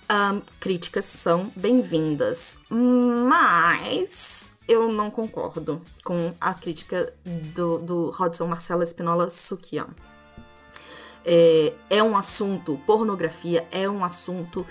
Um, 0.09 0.41
críticas 0.61 1.05
são 1.05 1.51
bem-vindas, 1.57 2.59
mas 2.71 4.53
eu 4.69 4.93
não 4.93 5.11
concordo 5.11 5.83
com 6.05 6.33
a 6.41 6.55
crítica 6.55 7.13
do, 7.25 7.79
do 7.79 8.11
Rodson 8.11 8.47
Marcela 8.47 8.85
Espinola 8.85 9.29
Sukian. 9.31 9.89
É, 11.25 11.73
é 11.91 12.03
um 12.05 12.17
assunto, 12.17 12.81
pornografia 12.87 13.67
é 13.73 13.89
um 13.91 14.05
assunto 14.05 14.65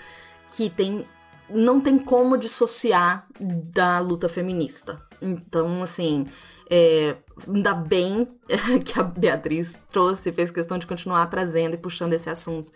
que 0.52 0.70
tem 0.70 1.06
não 1.48 1.80
tem 1.80 1.96
como 1.98 2.36
dissociar 2.36 3.26
da 3.38 4.00
luta 4.00 4.28
feminista. 4.28 5.00
Então, 5.20 5.82
assim, 5.82 6.26
é, 6.70 7.16
ainda 7.46 7.74
bem 7.74 8.28
que 8.84 8.98
a 8.98 9.02
Beatriz 9.02 9.76
trouxe, 9.90 10.32
fez 10.32 10.50
questão 10.50 10.78
de 10.78 10.86
continuar 10.86 11.26
trazendo 11.26 11.74
e 11.74 11.78
puxando 11.78 12.12
esse 12.12 12.28
assunto, 12.28 12.72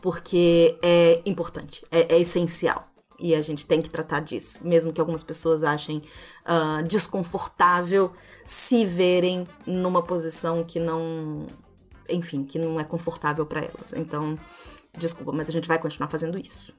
porque 0.00 0.78
é 0.82 1.20
importante, 1.24 1.84
é, 1.90 2.14
é 2.14 2.18
essencial. 2.20 2.86
E 3.18 3.34
a 3.34 3.42
gente 3.42 3.66
tem 3.66 3.82
que 3.82 3.90
tratar 3.90 4.20
disso, 4.20 4.66
mesmo 4.66 4.94
que 4.94 5.00
algumas 5.00 5.22
pessoas 5.22 5.62
achem 5.62 6.00
uh, 6.46 6.82
desconfortável 6.88 8.12
se 8.46 8.86
verem 8.86 9.46
numa 9.66 10.02
posição 10.02 10.64
que 10.64 10.80
não, 10.80 11.46
enfim, 12.08 12.44
que 12.44 12.58
não 12.58 12.80
é 12.80 12.84
confortável 12.84 13.44
para 13.44 13.60
elas. 13.60 13.92
Então, 13.94 14.38
desculpa, 14.96 15.32
mas 15.32 15.50
a 15.50 15.52
gente 15.52 15.68
vai 15.68 15.78
continuar 15.78 16.08
fazendo 16.08 16.38
isso. 16.38 16.74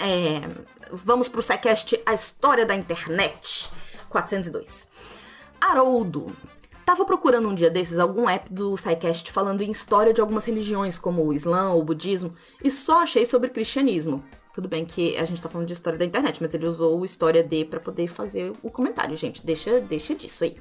É, 0.00 0.40
vamos 0.90 1.28
pro 1.28 1.42
SciCast 1.42 2.00
A 2.06 2.14
História 2.14 2.66
da 2.66 2.74
Internet 2.74 3.70
402. 4.10 4.88
Haroldo. 5.60 6.36
Tava 6.84 7.04
procurando 7.04 7.48
um 7.48 7.54
dia 7.54 7.70
desses 7.70 7.98
algum 7.98 8.28
app 8.28 8.52
do 8.52 8.76
SciCast 8.76 9.30
falando 9.30 9.62
em 9.62 9.70
história 9.70 10.12
de 10.12 10.20
algumas 10.20 10.44
religiões, 10.44 10.98
como 10.98 11.24
o 11.24 11.32
Islã 11.32 11.70
ou 11.70 11.80
o 11.80 11.84
budismo, 11.84 12.34
e 12.62 12.70
só 12.70 13.02
achei 13.02 13.24
sobre 13.24 13.48
cristianismo. 13.50 14.24
Tudo 14.52 14.68
bem 14.68 14.84
que 14.84 15.16
a 15.16 15.24
gente 15.24 15.40
tá 15.40 15.48
falando 15.48 15.68
de 15.68 15.72
história 15.72 15.98
da 15.98 16.04
internet, 16.04 16.42
mas 16.42 16.52
ele 16.52 16.66
usou 16.66 16.98
o 16.98 17.04
História 17.04 17.42
D 17.44 17.64
para 17.64 17.78
poder 17.78 18.08
fazer 18.08 18.52
o 18.62 18.70
comentário, 18.70 19.16
gente. 19.16 19.46
Deixa, 19.46 19.80
deixa 19.80 20.12
disso 20.14 20.42
aí. 20.42 20.60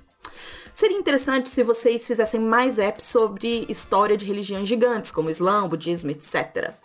Seria 0.74 0.98
interessante 0.98 1.50
se 1.50 1.64
vocês 1.64 2.06
fizessem 2.06 2.40
mais 2.40 2.78
apps 2.78 3.06
sobre 3.06 3.66
história 3.68 4.16
de 4.16 4.26
religiões 4.26 4.68
gigantes, 4.68 5.10
como 5.10 5.32
Islã, 5.32 5.68
budismo, 5.68 6.12
etc. 6.12 6.76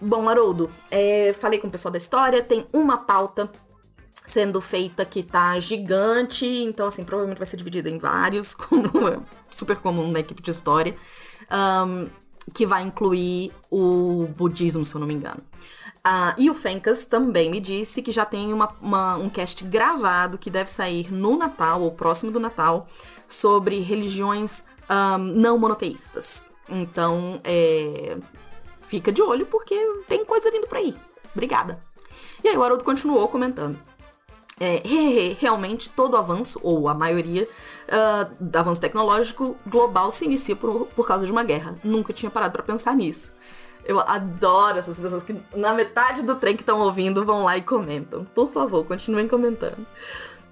Bom, 0.00 0.26
Haroldo, 0.26 0.70
é, 0.90 1.34
falei 1.34 1.58
com 1.58 1.68
o 1.68 1.70
pessoal 1.70 1.92
da 1.92 1.98
história, 1.98 2.42
tem 2.42 2.66
uma 2.72 2.96
pauta 2.96 3.52
sendo 4.26 4.60
feita 4.60 5.04
que 5.04 5.22
tá 5.22 5.58
gigante, 5.58 6.46
então 6.46 6.86
assim, 6.86 7.04
provavelmente 7.04 7.38
vai 7.38 7.46
ser 7.46 7.56
dividida 7.56 7.88
em 7.90 7.98
vários, 7.98 8.54
como 8.54 9.08
é 9.08 9.18
super 9.50 9.76
comum 9.78 10.10
na 10.10 10.20
equipe 10.20 10.42
de 10.42 10.50
história, 10.50 10.96
um, 11.50 12.08
que 12.54 12.66
vai 12.66 12.82
incluir 12.82 13.52
o 13.70 14.28
budismo, 14.36 14.84
se 14.84 14.94
eu 14.94 15.00
não 15.00 15.06
me 15.06 15.14
engano. 15.14 15.42
Uh, 16.06 16.32
e 16.38 16.48
o 16.48 16.54
Fencas 16.54 17.04
também 17.04 17.50
me 17.50 17.60
disse 17.60 18.00
que 18.00 18.10
já 18.10 18.24
tem 18.24 18.52
uma, 18.52 18.74
uma, 18.80 19.16
um 19.16 19.28
cast 19.28 19.62
gravado 19.64 20.38
que 20.38 20.48
deve 20.48 20.70
sair 20.70 21.12
no 21.12 21.36
Natal, 21.36 21.82
ou 21.82 21.90
próximo 21.90 22.32
do 22.32 22.40
Natal, 22.40 22.86
sobre 23.26 23.80
religiões 23.80 24.64
um, 24.88 25.18
não 25.18 25.58
monoteístas. 25.58 26.46
Então, 26.68 27.40
é, 27.44 28.16
fica 28.82 29.12
de 29.12 29.20
olho 29.20 29.44
porque 29.46 29.74
tem 30.08 30.24
coisa 30.24 30.50
vindo 30.50 30.66
por 30.66 30.78
aí. 30.78 30.96
Obrigada. 31.32 31.82
E 32.42 32.48
aí 32.48 32.56
o 32.56 32.62
Haroldo 32.62 32.82
continuou 32.82 33.28
comentando. 33.28 33.89
É, 34.60 34.82
realmente 35.40 35.88
todo 35.88 36.16
avanço, 36.16 36.60
ou 36.62 36.88
a 36.88 36.94
maioria, 36.94 37.48
uh, 37.88 38.34
do 38.38 38.56
avanço 38.56 38.80
tecnológico 38.80 39.56
global 39.66 40.12
se 40.12 40.26
inicia 40.26 40.54
por, 40.54 40.86
por 40.88 41.06
causa 41.08 41.24
de 41.24 41.32
uma 41.32 41.42
guerra. 41.42 41.74
Nunca 41.82 42.12
tinha 42.12 42.30
parado 42.30 42.52
para 42.52 42.62
pensar 42.62 42.94
nisso. 42.94 43.32
Eu 43.84 43.98
adoro 43.98 44.78
essas 44.78 45.00
pessoas 45.00 45.22
que 45.22 45.34
na 45.56 45.72
metade 45.72 46.22
do 46.22 46.36
trem 46.36 46.54
que 46.54 46.62
estão 46.62 46.80
ouvindo 46.80 47.24
vão 47.24 47.42
lá 47.42 47.56
e 47.56 47.62
comentam. 47.62 48.24
Por 48.26 48.52
favor, 48.52 48.84
continuem 48.84 49.26
comentando. 49.26 49.86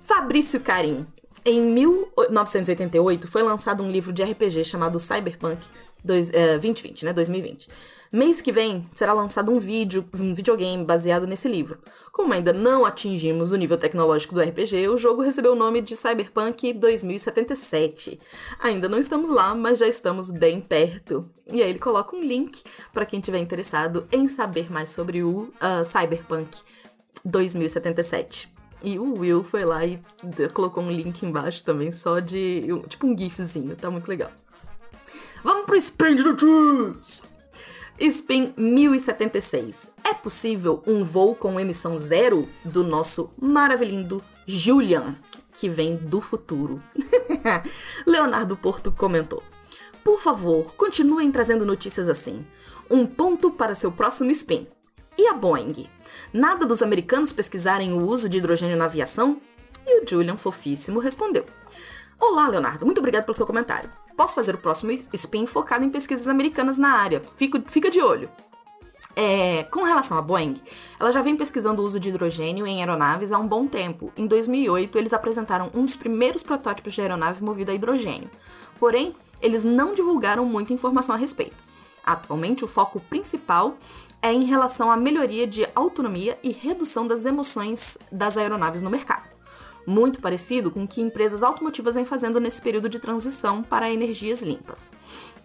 Fabrício 0.01 0.59
Carim. 0.61 1.07
Em 1.45 1.61
1988 1.61 3.29
foi 3.29 3.43
lançado 3.43 3.83
um 3.83 3.91
livro 3.91 4.13
de 4.13 4.23
RPG 4.23 4.65
chamado 4.65 4.99
Cyberpunk 4.99 5.61
dois, 6.05 6.31
é, 6.33 6.59
2020, 6.59 7.05
né? 7.05 7.13
2020. 7.13 7.69
Mês 8.11 8.41
que 8.41 8.51
vem 8.51 8.89
será 8.95 9.13
lançado 9.13 9.53
um 9.53 9.59
vídeo, 9.59 10.03
um 10.19 10.33
videogame 10.33 10.83
baseado 10.83 11.27
nesse 11.27 11.47
livro. 11.47 11.79
Como 12.11 12.33
ainda 12.33 12.55
não 12.55 12.87
atingimos 12.87 13.53
o 13.53 13.57
nível 13.57 13.77
tecnológico 13.77 14.35
do 14.35 14.41
RPG, 14.41 14.89
o 14.89 14.97
jogo 14.97 15.21
recebeu 15.21 15.53
o 15.53 15.57
nome 15.57 15.83
de 15.83 15.95
Cyberpunk 15.95 16.73
2077. 16.73 18.19
Ainda 18.61 18.89
não 18.89 18.99
estamos 18.99 19.29
lá, 19.29 19.55
mas 19.55 19.79
já 19.79 19.87
estamos 19.87 20.31
bem 20.31 20.59
perto. 20.59 21.29
E 21.53 21.63
aí 21.63 21.69
ele 21.69 21.79
coloca 21.79 22.17
um 22.17 22.21
link 22.21 22.63
para 22.95 23.05
quem 23.05 23.21
tiver 23.21 23.41
interessado 23.41 24.09
em 24.11 24.27
saber 24.27 24.73
mais 24.73 24.89
sobre 24.89 25.23
o 25.23 25.53
uh, 25.61 25.85
Cyberpunk 25.85 26.63
2077. 27.23 28.51
E 28.83 28.99
o 28.99 29.19
Will 29.19 29.45
foi 29.45 29.67
lá 29.67 29.85
e 29.85 30.01
colocou 30.55 30.83
um 30.83 30.91
link 30.91 31.23
embaixo 31.25 31.63
também, 31.63 31.93
só 31.93 32.21
de. 32.21 32.63
tipo 32.89 33.07
um 33.07 33.17
gifzinho, 33.17 33.77
tá 33.77 33.91
muito 33.91 34.09
legal. 34.09 34.31
Vamos 35.45 35.91
pro 35.91 36.17
the 36.17 36.33
Truth! 36.35 37.28
Spin 38.01 38.55
1076. 38.57 39.91
É 40.05 40.15
possível 40.15 40.83
um 40.87 41.03
voo 41.03 41.35
com 41.35 41.59
emissão 41.59 41.99
zero 41.99 42.49
do 42.65 42.85
nosso 42.85 43.29
maravilhindo 43.41 44.23
Julian, 44.47 45.17
que 45.53 45.69
vem 45.69 45.97
do 45.97 46.21
futuro? 46.21 46.81
Leonardo 48.07 48.57
Porto 48.57 48.93
comentou. 48.93 49.43
Por 50.05 50.21
favor, 50.21 50.75
continuem 50.77 51.33
trazendo 51.33 51.67
notícias 51.67 52.09
assim. 52.09 52.47
Um 52.89 53.05
ponto 53.05 53.51
para 53.51 53.75
seu 53.75 53.91
próximo 53.91 54.31
spin. 54.31 54.67
E 55.19 55.27
a 55.27 55.35
Boeing? 55.35 55.89
Nada 56.33 56.65
dos 56.65 56.83
americanos 56.83 57.33
pesquisarem 57.33 57.93
o 57.93 58.07
uso 58.07 58.29
de 58.29 58.39
hidrogênio 58.39 58.77
na 58.77 58.85
aviação? 58.85 59.41
E 59.85 60.01
o 60.01 60.09
Julian, 60.09 60.37
fofíssimo, 60.37 61.01
respondeu: 61.01 61.45
Olá, 62.21 62.47
Leonardo, 62.47 62.87
muito 62.87 62.99
obrigado 62.99 63.25
pelo 63.25 63.37
seu 63.37 63.47
comentário. 63.47 63.91
Posso 64.19 64.35
fazer 64.35 64.57
o 64.57 64.59
próximo 64.59 64.91
spin 64.91 65.47
focado 65.47 65.85
em 65.85 65.91
pesquisas 65.91 66.27
americanas 66.27 66.77
na 66.77 66.89
área. 66.89 67.23
Fico, 67.37 67.63
fica 67.71 67.89
de 67.89 68.03
olho. 68.03 68.29
É, 69.15 69.63
com 69.71 69.85
relação 69.85 70.19
à 70.19 70.21
Boeing, 70.21 70.61
ela 70.99 71.13
já 71.13 71.23
vem 71.23 71.37
pesquisando 71.37 71.81
o 71.81 71.85
uso 71.85 72.01
de 72.01 72.09
hidrogênio 72.09 72.67
em 72.67 72.81
aeronaves 72.81 73.31
há 73.31 73.39
um 73.39 73.47
bom 73.47 73.69
tempo. 73.69 74.13
Em 74.17 74.27
2008, 74.27 74.99
eles 74.99 75.13
apresentaram 75.13 75.71
um 75.73 75.85
dos 75.85 75.95
primeiros 75.95 76.43
protótipos 76.43 76.95
de 76.95 77.01
aeronave 77.01 77.45
movida 77.45 77.71
a 77.71 77.75
hidrogênio. 77.77 78.29
Porém, 78.81 79.15
eles 79.41 79.63
não 79.63 79.95
divulgaram 79.95 80.45
muita 80.45 80.73
informação 80.73 81.15
a 81.15 81.19
respeito. 81.19 81.63
Atualmente, 82.05 82.65
o 82.65 82.69
foco 82.69 82.99
principal 82.99 83.77
é 84.21 84.33
em 84.33 84.47
relação 84.47 84.91
à 84.91 84.97
melhoria 84.97 85.47
de 85.47 85.65
autonomia 85.77 86.37
e 86.43 86.51
redução 86.51 87.07
das 87.07 87.25
emoções 87.25 87.97
das 88.11 88.37
aeronaves 88.37 88.83
no 88.83 88.91
mercado. 88.91 89.38
Muito 89.89 90.21
parecido 90.21 90.71
com 90.71 90.85
o 90.85 90.87
que 90.87 91.01
empresas 91.01 91.43
automotivas 91.43 91.95
vêm 91.95 92.05
fazendo 92.05 92.39
nesse 92.39 92.61
período 92.61 92.91
de 92.91 92.99
transição 92.99 93.63
para 93.63 93.91
energias 93.91 94.43
limpas. 94.43 94.91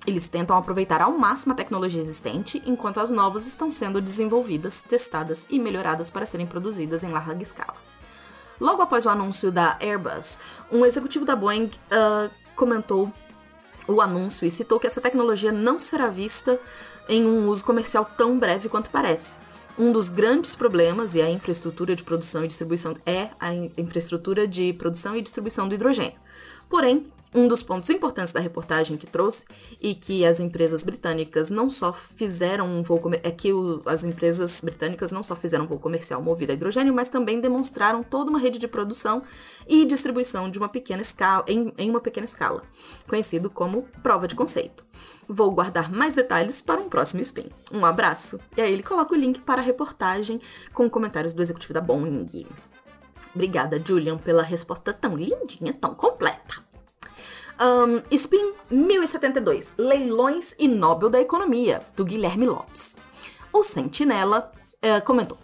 Eles 0.06 0.28
tentam 0.28 0.58
aproveitar 0.58 1.02
ao 1.02 1.18
máximo 1.18 1.54
a 1.54 1.56
tecnologia 1.56 2.02
existente, 2.02 2.62
enquanto 2.66 3.00
as 3.00 3.10
novas 3.10 3.48
estão 3.48 3.70
sendo 3.70 4.02
desenvolvidas, 4.02 4.82
testadas 4.82 5.48
e 5.50 5.58
melhoradas 5.58 6.10
para 6.10 6.26
serem 6.26 6.46
produzidas 6.46 7.04
em 7.04 7.12
larga 7.12 7.42
escala. 7.42 7.76
Logo 8.60 8.82
após 8.82 9.06
o 9.06 9.10
anúncio 9.10 9.50
da 9.50 9.78
Airbus, 9.80 10.38
um 10.70 10.86
executivo 10.86 11.24
da 11.24 11.38
Boeing 11.38 11.72
uh, 11.92 12.30
comentou 12.54 13.10
o 13.88 14.02
anúncio 14.02 14.46
e 14.46 14.52
citou 14.52 14.78
que 14.78 14.88
essa 14.88 15.02
tecnologia 15.02 15.54
não 15.54 15.80
será 15.80 16.08
vista 16.08 16.60
em 17.08 17.26
um 17.26 17.48
uso 17.48 17.64
comercial 17.64 18.06
tão 18.18 18.38
breve 18.38 18.68
quanto 18.68 18.90
parece. 18.90 19.43
Um 19.78 19.92
dos 19.92 20.08
grandes 20.08 20.54
problemas 20.54 21.16
e 21.16 21.22
a 21.22 21.30
infraestrutura 21.32 21.96
de 21.96 22.04
produção 22.04 22.46
e 22.46 22.48
distribuição 22.48 22.96
é 23.06 23.30
a 23.40 23.54
infraestrutura 23.78 24.48
de 24.48 24.72
produção 24.74 25.16
e 25.16 25.22
distribuição 25.22 25.68
do 25.68 25.74
hidrogênio. 25.74 26.20
Porém, 26.70 27.08
um 27.34 27.48
dos 27.48 27.64
pontos 27.64 27.90
importantes 27.90 28.32
da 28.32 28.40
reportagem 28.40 28.96
que 28.96 29.08
trouxe 29.08 29.46
e 29.82 29.96
que 29.96 30.26
as 30.26 30.40
empresas 30.40 30.84
britânicas 30.84 31.50
não 31.50 31.70
só 31.70 31.92
fizeram 31.92 32.66
um 32.68 32.84
voo 32.84 33.02
é 33.24 33.32
que 33.32 33.52
o, 33.52 33.82
as 33.86 34.04
empresas 34.04 34.62
britânicas 34.62 35.12
não 35.12 35.24
só 35.24 35.36
fizeram 35.36 35.66
um 35.66 35.68
voo 35.68 35.80
comercial 35.80 36.22
movido 36.22 36.52
a 36.52 36.56
hidrogênio, 36.56 36.94
mas 36.94 37.10
também 37.10 37.42
demonstraram 37.42 38.04
toda 38.04 38.30
uma 38.30 38.40
rede 38.40 38.60
de 38.60 38.68
produção 38.68 39.24
e 39.68 39.84
distribuição 39.86 40.50
de 40.50 40.58
uma 40.60 40.70
pequena 40.70 41.02
escala 41.02 41.44
em, 41.48 41.74
em 41.78 41.90
uma 41.90 42.00
pequena 42.00 42.26
escala, 42.26 42.64
conhecido 43.08 43.50
como 43.50 43.88
prova 44.02 44.28
de 44.28 44.36
conceito. 44.36 44.86
Vou 45.28 45.52
guardar 45.52 45.92
mais 45.92 46.16
detalhes 46.16 46.62
para 46.62 46.80
um 46.80 46.90
próximo 46.90 47.22
spin. 47.22 47.50
Um 47.72 47.86
abraço. 47.86 48.40
E 48.56 48.62
aí 48.62 48.72
ele 48.72 48.84
coloca 48.84 49.14
o 49.14 49.18
link 49.18 49.42
para 49.42 49.62
a 49.62 49.66
reportagem 49.66 50.40
com 50.74 50.90
comentários 50.90 51.34
do 51.34 51.42
executivo 51.42 51.74
da 51.74 51.82
Boeing. 51.82 52.48
Obrigada, 53.34 53.82
Julian, 53.84 54.18
pela 54.18 54.44
resposta 54.44 54.94
tão 54.94 55.16
lindinha, 55.16 55.74
tão 55.74 55.96
completa. 55.96 56.73
Um, 57.60 58.02
Spin 58.10 58.54
1072, 58.70 59.74
Leilões 59.78 60.56
e 60.58 60.68
Nobel 60.68 61.10
da 61.10 61.22
Economia, 61.22 61.84
do 61.96 62.04
Guilherme 62.04 62.48
Lopes. 62.48 62.96
O 63.52 63.62
Sentinela 63.62 64.52
uh, 64.84 65.06
comentou: 65.06 65.38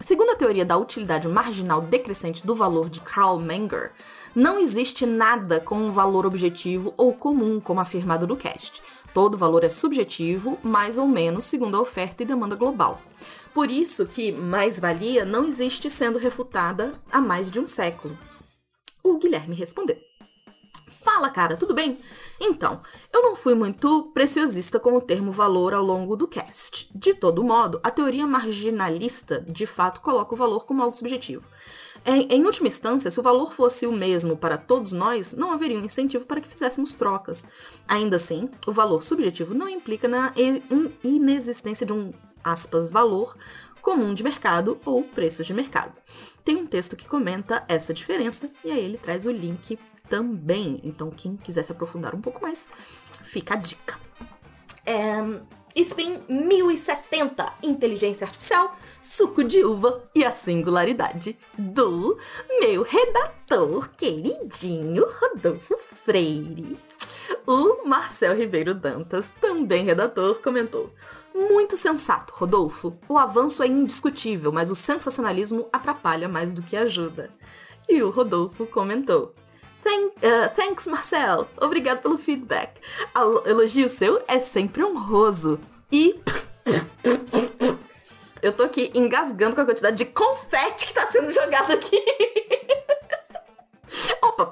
Segundo 0.00 0.30
a 0.30 0.36
teoria 0.36 0.64
da 0.64 0.76
utilidade 0.76 1.28
marginal 1.28 1.80
decrescente 1.80 2.44
do 2.44 2.56
valor 2.56 2.90
de 2.90 3.00
Karl 3.00 3.38
Menger, 3.38 3.92
não 4.34 4.58
existe 4.58 5.06
nada 5.06 5.60
com 5.60 5.76
um 5.76 5.92
valor 5.92 6.26
objetivo 6.26 6.92
ou 6.96 7.12
comum, 7.12 7.60
como 7.60 7.78
afirmado 7.78 8.26
no 8.26 8.36
cast. 8.36 8.82
Todo 9.14 9.38
valor 9.38 9.62
é 9.62 9.68
subjetivo, 9.68 10.58
mais 10.62 10.98
ou 10.98 11.06
menos, 11.06 11.44
segundo 11.44 11.76
a 11.76 11.80
oferta 11.80 12.22
e 12.22 12.26
demanda 12.26 12.56
global. 12.56 13.00
Por 13.54 13.70
isso 13.70 14.06
que 14.06 14.32
mais-valia 14.32 15.24
não 15.24 15.44
existe 15.44 15.88
sendo 15.88 16.18
refutada 16.18 16.94
há 17.10 17.20
mais 17.20 17.50
de 17.50 17.60
um 17.60 17.66
século. 17.66 18.18
O 19.04 19.18
Guilherme 19.18 19.54
respondeu. 19.54 19.98
Fala, 21.22 21.32
cara, 21.32 21.56
tudo 21.56 21.72
bem? 21.72 22.00
Então, 22.40 22.80
eu 23.12 23.22
não 23.22 23.36
fui 23.36 23.54
muito 23.54 24.10
preciosista 24.12 24.80
com 24.80 24.96
o 24.96 25.00
termo 25.00 25.30
valor 25.30 25.72
ao 25.72 25.84
longo 25.84 26.16
do 26.16 26.26
cast. 26.26 26.90
De 26.92 27.14
todo 27.14 27.44
modo, 27.44 27.78
a 27.80 27.92
teoria 27.92 28.26
marginalista 28.26 29.40
de 29.40 29.64
fato 29.64 30.00
coloca 30.00 30.34
o 30.34 30.36
valor 30.36 30.66
como 30.66 30.82
algo 30.82 30.96
subjetivo. 30.96 31.44
Em, 32.04 32.26
em, 32.28 32.44
última 32.44 32.66
instância, 32.66 33.08
se 33.08 33.20
o 33.20 33.22
valor 33.22 33.52
fosse 33.52 33.86
o 33.86 33.92
mesmo 33.92 34.36
para 34.36 34.58
todos 34.58 34.90
nós, 34.90 35.32
não 35.32 35.52
haveria 35.52 35.78
um 35.78 35.84
incentivo 35.84 36.26
para 36.26 36.40
que 36.40 36.48
fizéssemos 36.48 36.92
trocas. 36.92 37.46
Ainda 37.86 38.16
assim, 38.16 38.50
o 38.66 38.72
valor 38.72 39.00
subjetivo 39.04 39.54
não 39.54 39.68
implica 39.68 40.08
na 40.08 40.34
inexistência 41.04 41.86
de 41.86 41.92
um, 41.92 42.10
aspas, 42.42 42.88
valor 42.88 43.36
comum 43.80 44.12
de 44.12 44.24
mercado 44.24 44.80
ou 44.84 45.04
preços 45.04 45.46
de 45.46 45.54
mercado. 45.54 45.92
Tem 46.44 46.56
um 46.56 46.66
texto 46.66 46.96
que 46.96 47.08
comenta 47.08 47.64
essa 47.68 47.94
diferença 47.94 48.50
e 48.64 48.70
aí 48.70 48.84
ele 48.84 48.98
traz 48.98 49.26
o 49.26 49.30
link 49.30 49.78
também. 50.08 50.80
Então, 50.82 51.10
quem 51.10 51.36
quiser 51.36 51.62
se 51.62 51.72
aprofundar 51.72 52.14
um 52.14 52.20
pouco 52.20 52.42
mais, 52.42 52.68
fica 53.22 53.54
a 53.54 53.56
dica. 53.56 53.98
É, 54.84 55.40
Spin 55.74 56.20
1070, 56.28 57.52
Inteligência 57.62 58.26
Artificial, 58.26 58.76
Suco 59.00 59.42
de 59.42 59.64
Uva 59.64 60.04
e 60.14 60.22
a 60.24 60.30
Singularidade 60.30 61.38
do 61.56 62.18
meu 62.60 62.82
redator 62.82 63.88
queridinho 63.96 65.06
Rodolfo 65.08 65.78
Freire. 66.04 66.76
O 67.46 67.86
Marcel 67.86 68.36
Ribeiro 68.36 68.74
Dantas, 68.74 69.30
também 69.40 69.84
redator, 69.84 70.40
comentou: 70.40 70.92
Muito 71.48 71.76
sensato, 71.76 72.34
Rodolfo. 72.36 72.96
O 73.08 73.18
avanço 73.18 73.62
é 73.62 73.66
indiscutível, 73.66 74.52
mas 74.52 74.70
o 74.70 74.74
sensacionalismo 74.74 75.68
atrapalha 75.72 76.28
mais 76.28 76.52
do 76.52 76.62
que 76.62 76.76
ajuda. 76.76 77.30
E 77.88 78.02
o 78.02 78.10
Rodolfo 78.10 78.66
comentou: 78.66 79.34
Thank, 79.82 80.14
uh, 80.18 80.54
thanks, 80.54 80.86
Marcel. 80.86 81.48
Obrigado 81.60 82.00
pelo 82.00 82.16
feedback. 82.16 82.80
O 83.14 83.48
elogio 83.48 83.88
seu 83.88 84.22
é 84.28 84.38
sempre 84.38 84.84
honroso. 84.84 85.58
E. 85.90 86.20
Eu 88.40 88.52
tô 88.52 88.64
aqui 88.64 88.90
engasgando 88.92 89.54
com 89.54 89.60
a 89.60 89.64
quantidade 89.64 89.96
de 89.96 90.04
confete 90.04 90.86
que 90.86 90.94
tá 90.94 91.08
sendo 91.08 91.32
jogado 91.32 91.72
aqui. 91.72 91.96
Opa, 94.20 94.50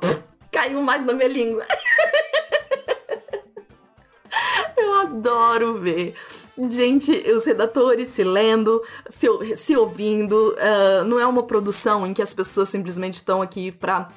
caiu 0.53 0.81
mais 0.81 1.05
na 1.05 1.13
minha 1.13 1.29
língua. 1.29 1.67
Eu 4.77 4.95
adoro 4.95 5.79
ver 5.79 6.15
gente, 6.69 7.13
os 7.33 7.45
redatores 7.45 8.09
se 8.09 8.25
lendo, 8.25 8.83
se, 9.09 9.27
se 9.57 9.77
ouvindo. 9.77 10.55
Uh, 10.55 11.05
não 11.05 11.19
é 11.19 11.27
uma 11.27 11.43
produção 11.43 12.07
em 12.07 12.13
que 12.13 12.23
as 12.23 12.35
pessoas 12.35 12.69
simplesmente 12.69 13.15
estão 13.15 13.41
aqui 13.41 13.71
pra 13.73 14.11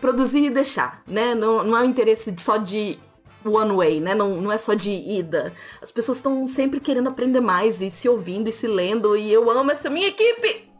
produzir 0.00 0.44
e 0.46 0.50
deixar, 0.50 1.02
né? 1.06 1.34
Não, 1.34 1.62
não 1.64 1.76
é 1.76 1.82
um 1.82 1.84
interesse 1.84 2.34
só 2.38 2.56
de 2.56 2.98
one 3.44 3.74
way, 3.74 4.00
né? 4.00 4.14
Não, 4.14 4.40
não 4.40 4.52
é 4.52 4.58
só 4.58 4.74
de 4.74 4.90
ida. 4.90 5.52
As 5.80 5.90
pessoas 5.90 6.18
estão 6.18 6.46
sempre 6.46 6.80
querendo 6.80 7.08
aprender 7.08 7.40
mais 7.40 7.80
e 7.80 7.90
se 7.90 8.08
ouvindo 8.08 8.48
e 8.48 8.52
se 8.52 8.66
lendo, 8.66 9.16
e 9.16 9.32
eu 9.32 9.50
amo 9.50 9.70
essa 9.70 9.90
minha 9.90 10.08
equipe! 10.08 10.70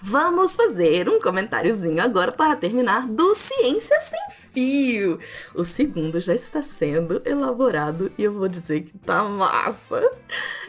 Vamos 0.00 0.54
fazer 0.54 1.08
um 1.08 1.20
comentáriozinho 1.20 2.00
agora 2.00 2.30
para 2.30 2.54
terminar 2.54 3.08
do 3.08 3.34
Ciência 3.34 3.98
Sem 4.00 4.20
Fio. 4.52 5.18
O 5.54 5.64
segundo 5.64 6.20
já 6.20 6.34
está 6.34 6.62
sendo 6.62 7.22
elaborado 7.24 8.10
e 8.16 8.24
eu 8.24 8.32
vou 8.32 8.48
dizer 8.48 8.82
que 8.82 8.98
tá 8.98 9.22
massa. 9.24 10.10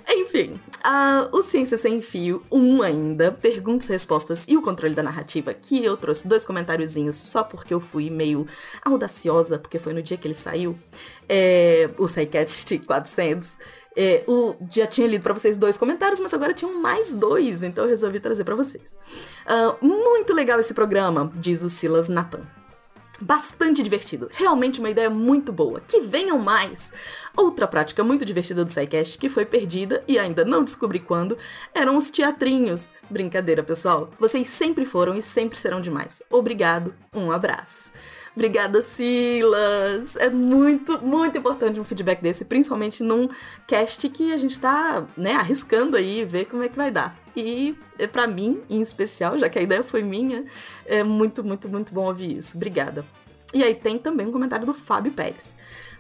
Enfim, 0.08 0.60
uh, 0.80 1.36
o 1.36 1.44
Ciência 1.44 1.78
Sem 1.78 2.02
Fio 2.02 2.44
1 2.52 2.58
um 2.58 2.82
ainda, 2.82 3.32
perguntas, 3.32 3.88
respostas 3.88 4.46
e 4.48 4.58
o 4.58 4.62
controle 4.62 4.96
da 4.96 5.04
narrativa, 5.04 5.54
que 5.54 5.84
eu 5.84 5.96
trouxe 5.96 6.28
dois 6.28 6.46
comentáriozinhos 6.46 7.16
só 7.16 7.44
porque 7.44 7.74
eu 7.74 7.80
fui 7.80 8.10
meio 8.10 8.48
audaciosa, 8.84 9.60
porque 9.60 9.78
foi 9.78 9.94
no 9.94 10.02
dia 10.02 10.18
que 10.18 10.28
ele 10.28 10.36
saiu, 10.36 10.78
é, 11.28 11.90
o 11.98 12.08
SciCast 12.08 12.80
400. 12.80 13.58
É, 13.96 14.24
o, 14.28 14.56
já 14.72 14.88
tinha 14.88 15.08
lido 15.08 15.24
para 15.24 15.34
vocês 15.34 15.58
dois 15.58 15.78
comentários, 15.78 16.22
mas 16.22 16.34
agora 16.34 16.54
tinham 16.54 16.80
mais 16.82 17.14
dois, 17.14 17.64
então 17.64 17.84
eu 17.84 17.90
resolvi 17.90 18.20
trazer 18.20 18.44
para 18.44 18.56
vocês. 18.56 18.96
Uh, 19.46 19.86
muito 19.86 20.34
legal 20.34 20.60
esse 20.60 20.74
programa, 20.74 21.32
diz 21.36 21.64
o 21.64 21.70
Silas 21.70 22.08
Nathan 22.08 22.59
bastante 23.22 23.84
divertido. 23.84 24.30
Realmente 24.32 24.80
uma 24.80 24.90
ideia 24.90 25.10
muito 25.10 25.52
boa. 25.52 25.82
Que 25.82 26.00
venham 26.02 26.40
mais! 26.40 26.92
Outra 27.36 27.68
prática 27.68 28.04
muito 28.04 28.26
divertida 28.26 28.66
do 28.66 28.72
SciCast 28.72 29.18
que 29.18 29.30
foi 29.30 29.46
perdida 29.46 30.04
e 30.08 30.18
ainda 30.20 30.44
não 30.44 30.64
descobri 30.64 31.00
quando 31.00 31.38
eram 31.74 31.98
os 31.98 32.10
teatrinhos. 32.10 32.90
Brincadeira, 33.10 33.64
pessoal. 33.64 34.10
Vocês 34.20 34.50
sempre 34.50 34.86
foram 34.86 35.16
e 35.16 35.22
sempre 35.22 35.58
serão 35.58 35.82
demais. 35.82 36.22
Obrigado, 36.30 36.94
um 37.14 37.32
abraço. 37.32 37.92
Obrigada, 38.36 38.82
Silas! 38.82 40.16
É 40.16 40.30
muito, 40.30 41.04
muito 41.04 41.38
importante 41.38 41.80
um 41.80 41.84
feedback 41.84 42.22
desse, 42.22 42.46
principalmente 42.46 43.04
num 43.04 43.28
cast 43.68 44.08
que 44.08 44.32
a 44.32 44.38
gente 44.38 44.60
tá, 44.60 45.06
né, 45.18 45.34
arriscando 45.34 45.98
aí, 45.98 46.24
ver 46.24 46.46
como 46.46 46.64
é 46.64 46.70
que 46.70 46.78
vai 46.78 46.92
dar. 46.92 47.18
E 47.36 47.76
é, 47.98 48.08
para 48.08 48.28
mim, 48.28 48.62
em 48.70 48.82
especial, 48.82 49.38
já 49.38 49.50
que 49.50 49.60
a 49.60 49.62
ideia 49.62 49.84
foi 49.84 50.04
minha, 50.04 50.46
é 50.86 51.04
muito, 51.04 51.44
muito, 51.44 51.68
muito 51.68 51.94
bom 51.94 52.06
ouvir 52.06 52.38
isso. 52.38 52.56
Obrigada. 52.56 53.04
E 53.54 53.64
aí 53.64 53.74
tem 53.74 53.98
também 53.98 54.28
um 54.28 54.32
comentário 54.32 54.66
do 54.66 54.74
Fábio 54.74 55.12
Pérez. 55.12 55.54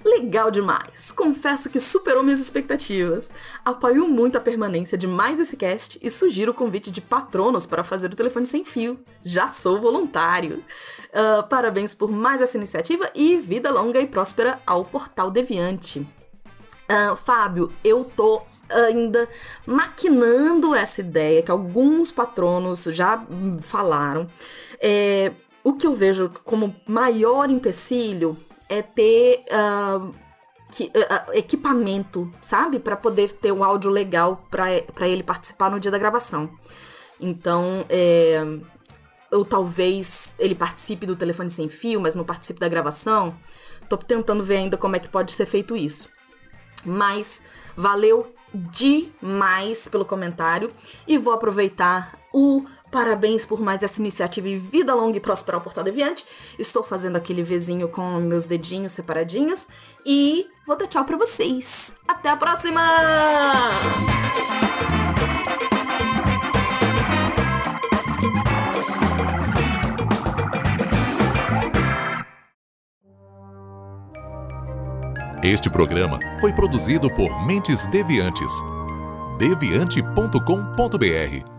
Legal 0.03 0.49
demais! 0.49 1.11
Confesso 1.11 1.69
que 1.69 1.79
superou 1.79 2.23
minhas 2.23 2.39
expectativas. 2.39 3.29
Apoio 3.65 4.07
muito 4.07 4.37
a 4.37 4.41
permanência 4.41 4.97
de 4.97 5.05
mais 5.05 5.39
esse 5.39 5.57
cast 5.57 5.99
e 6.01 6.09
sugiro 6.09 6.51
o 6.51 6.55
convite 6.55 6.89
de 6.89 7.01
patronos 7.01 7.65
para 7.65 7.83
fazer 7.83 8.11
o 8.11 8.15
telefone 8.15 8.45
sem 8.45 8.63
fio. 8.63 8.99
Já 9.25 9.49
sou 9.49 9.79
voluntário. 9.79 10.63
Uh, 11.09 11.45
parabéns 11.49 11.93
por 11.93 12.09
mais 12.09 12.41
essa 12.41 12.57
iniciativa 12.57 13.09
e 13.13 13.35
vida 13.35 13.71
longa 13.71 13.99
e 13.99 14.07
próspera 14.07 14.59
ao 14.65 14.85
Portal 14.85 15.29
Deviante. 15.29 15.99
Uh, 15.99 17.15
Fábio, 17.17 17.71
eu 17.83 18.03
tô 18.03 18.41
ainda 18.69 19.27
maquinando 19.65 20.75
essa 20.75 21.01
ideia 21.01 21.41
que 21.41 21.51
alguns 21.51 22.11
patronos 22.11 22.83
já 22.83 23.21
falaram. 23.61 24.27
É, 24.79 25.31
o 25.63 25.73
que 25.73 25.85
eu 25.85 25.93
vejo 25.93 26.31
como 26.45 26.75
maior 26.87 27.49
empecilho 27.49 28.37
é 28.69 28.81
ter 28.81 29.43
uh, 29.49 30.13
que, 30.71 30.85
uh, 30.85 31.33
equipamento, 31.33 32.31
sabe? 32.41 32.79
Para 32.79 32.95
poder 32.95 33.31
ter 33.33 33.51
um 33.51 33.63
áudio 33.63 33.89
legal 33.89 34.45
para 34.49 35.07
ele 35.07 35.23
participar 35.23 35.69
no 35.69 35.79
dia 35.79 35.91
da 35.91 35.97
gravação. 35.97 36.49
Então, 37.19 37.85
é, 37.89 38.41
ou 39.31 39.43
talvez 39.43 40.33
ele 40.39 40.55
participe 40.55 41.05
do 41.05 41.15
telefone 41.15 41.49
sem 41.49 41.67
fio, 41.67 41.99
mas 41.99 42.15
não 42.15 42.23
participe 42.23 42.59
da 42.59 42.69
gravação. 42.69 43.35
Tô 43.89 43.97
tentando 43.97 44.43
ver 44.43 44.57
ainda 44.57 44.77
como 44.77 44.95
é 44.95 44.99
que 44.99 45.09
pode 45.09 45.31
ser 45.33 45.45
feito 45.45 45.75
isso. 45.75 46.07
Mas 46.85 47.41
valeu 47.75 48.33
demais 48.53 49.87
pelo 49.87 50.05
comentário 50.05 50.73
e 51.07 51.17
vou 51.17 51.33
aproveitar 51.33 52.17
o 52.33 52.65
parabéns 52.91 53.45
por 53.45 53.59
mais 53.59 53.83
essa 53.83 53.99
iniciativa 53.99 54.47
e 54.47 54.57
vida 54.57 54.93
longa 54.93 55.17
e 55.17 55.21
próspera 55.21 55.57
ao 55.57 55.61
Portal 55.61 55.83
Deviante. 55.83 56.25
Estou 56.57 56.83
fazendo 56.83 57.15
aquele 57.15 57.43
vizinho 57.43 57.87
com 57.87 58.19
meus 58.19 58.45
dedinhos 58.45 58.93
separadinhos 58.93 59.67
e 60.05 60.47
vou 60.65 60.77
dar 60.77 60.87
tchau 60.87 61.05
para 61.05 61.17
vocês. 61.17 61.93
Até 62.07 62.29
a 62.29 62.37
próxima! 62.37 62.81
Este 75.41 75.69
programa 75.69 76.19
foi 76.41 76.51
produzido 76.51 77.09
por 77.09 77.45
Mentes 77.45 77.87
Deviantes. 77.87 78.53
deviante.com.br 79.37 81.58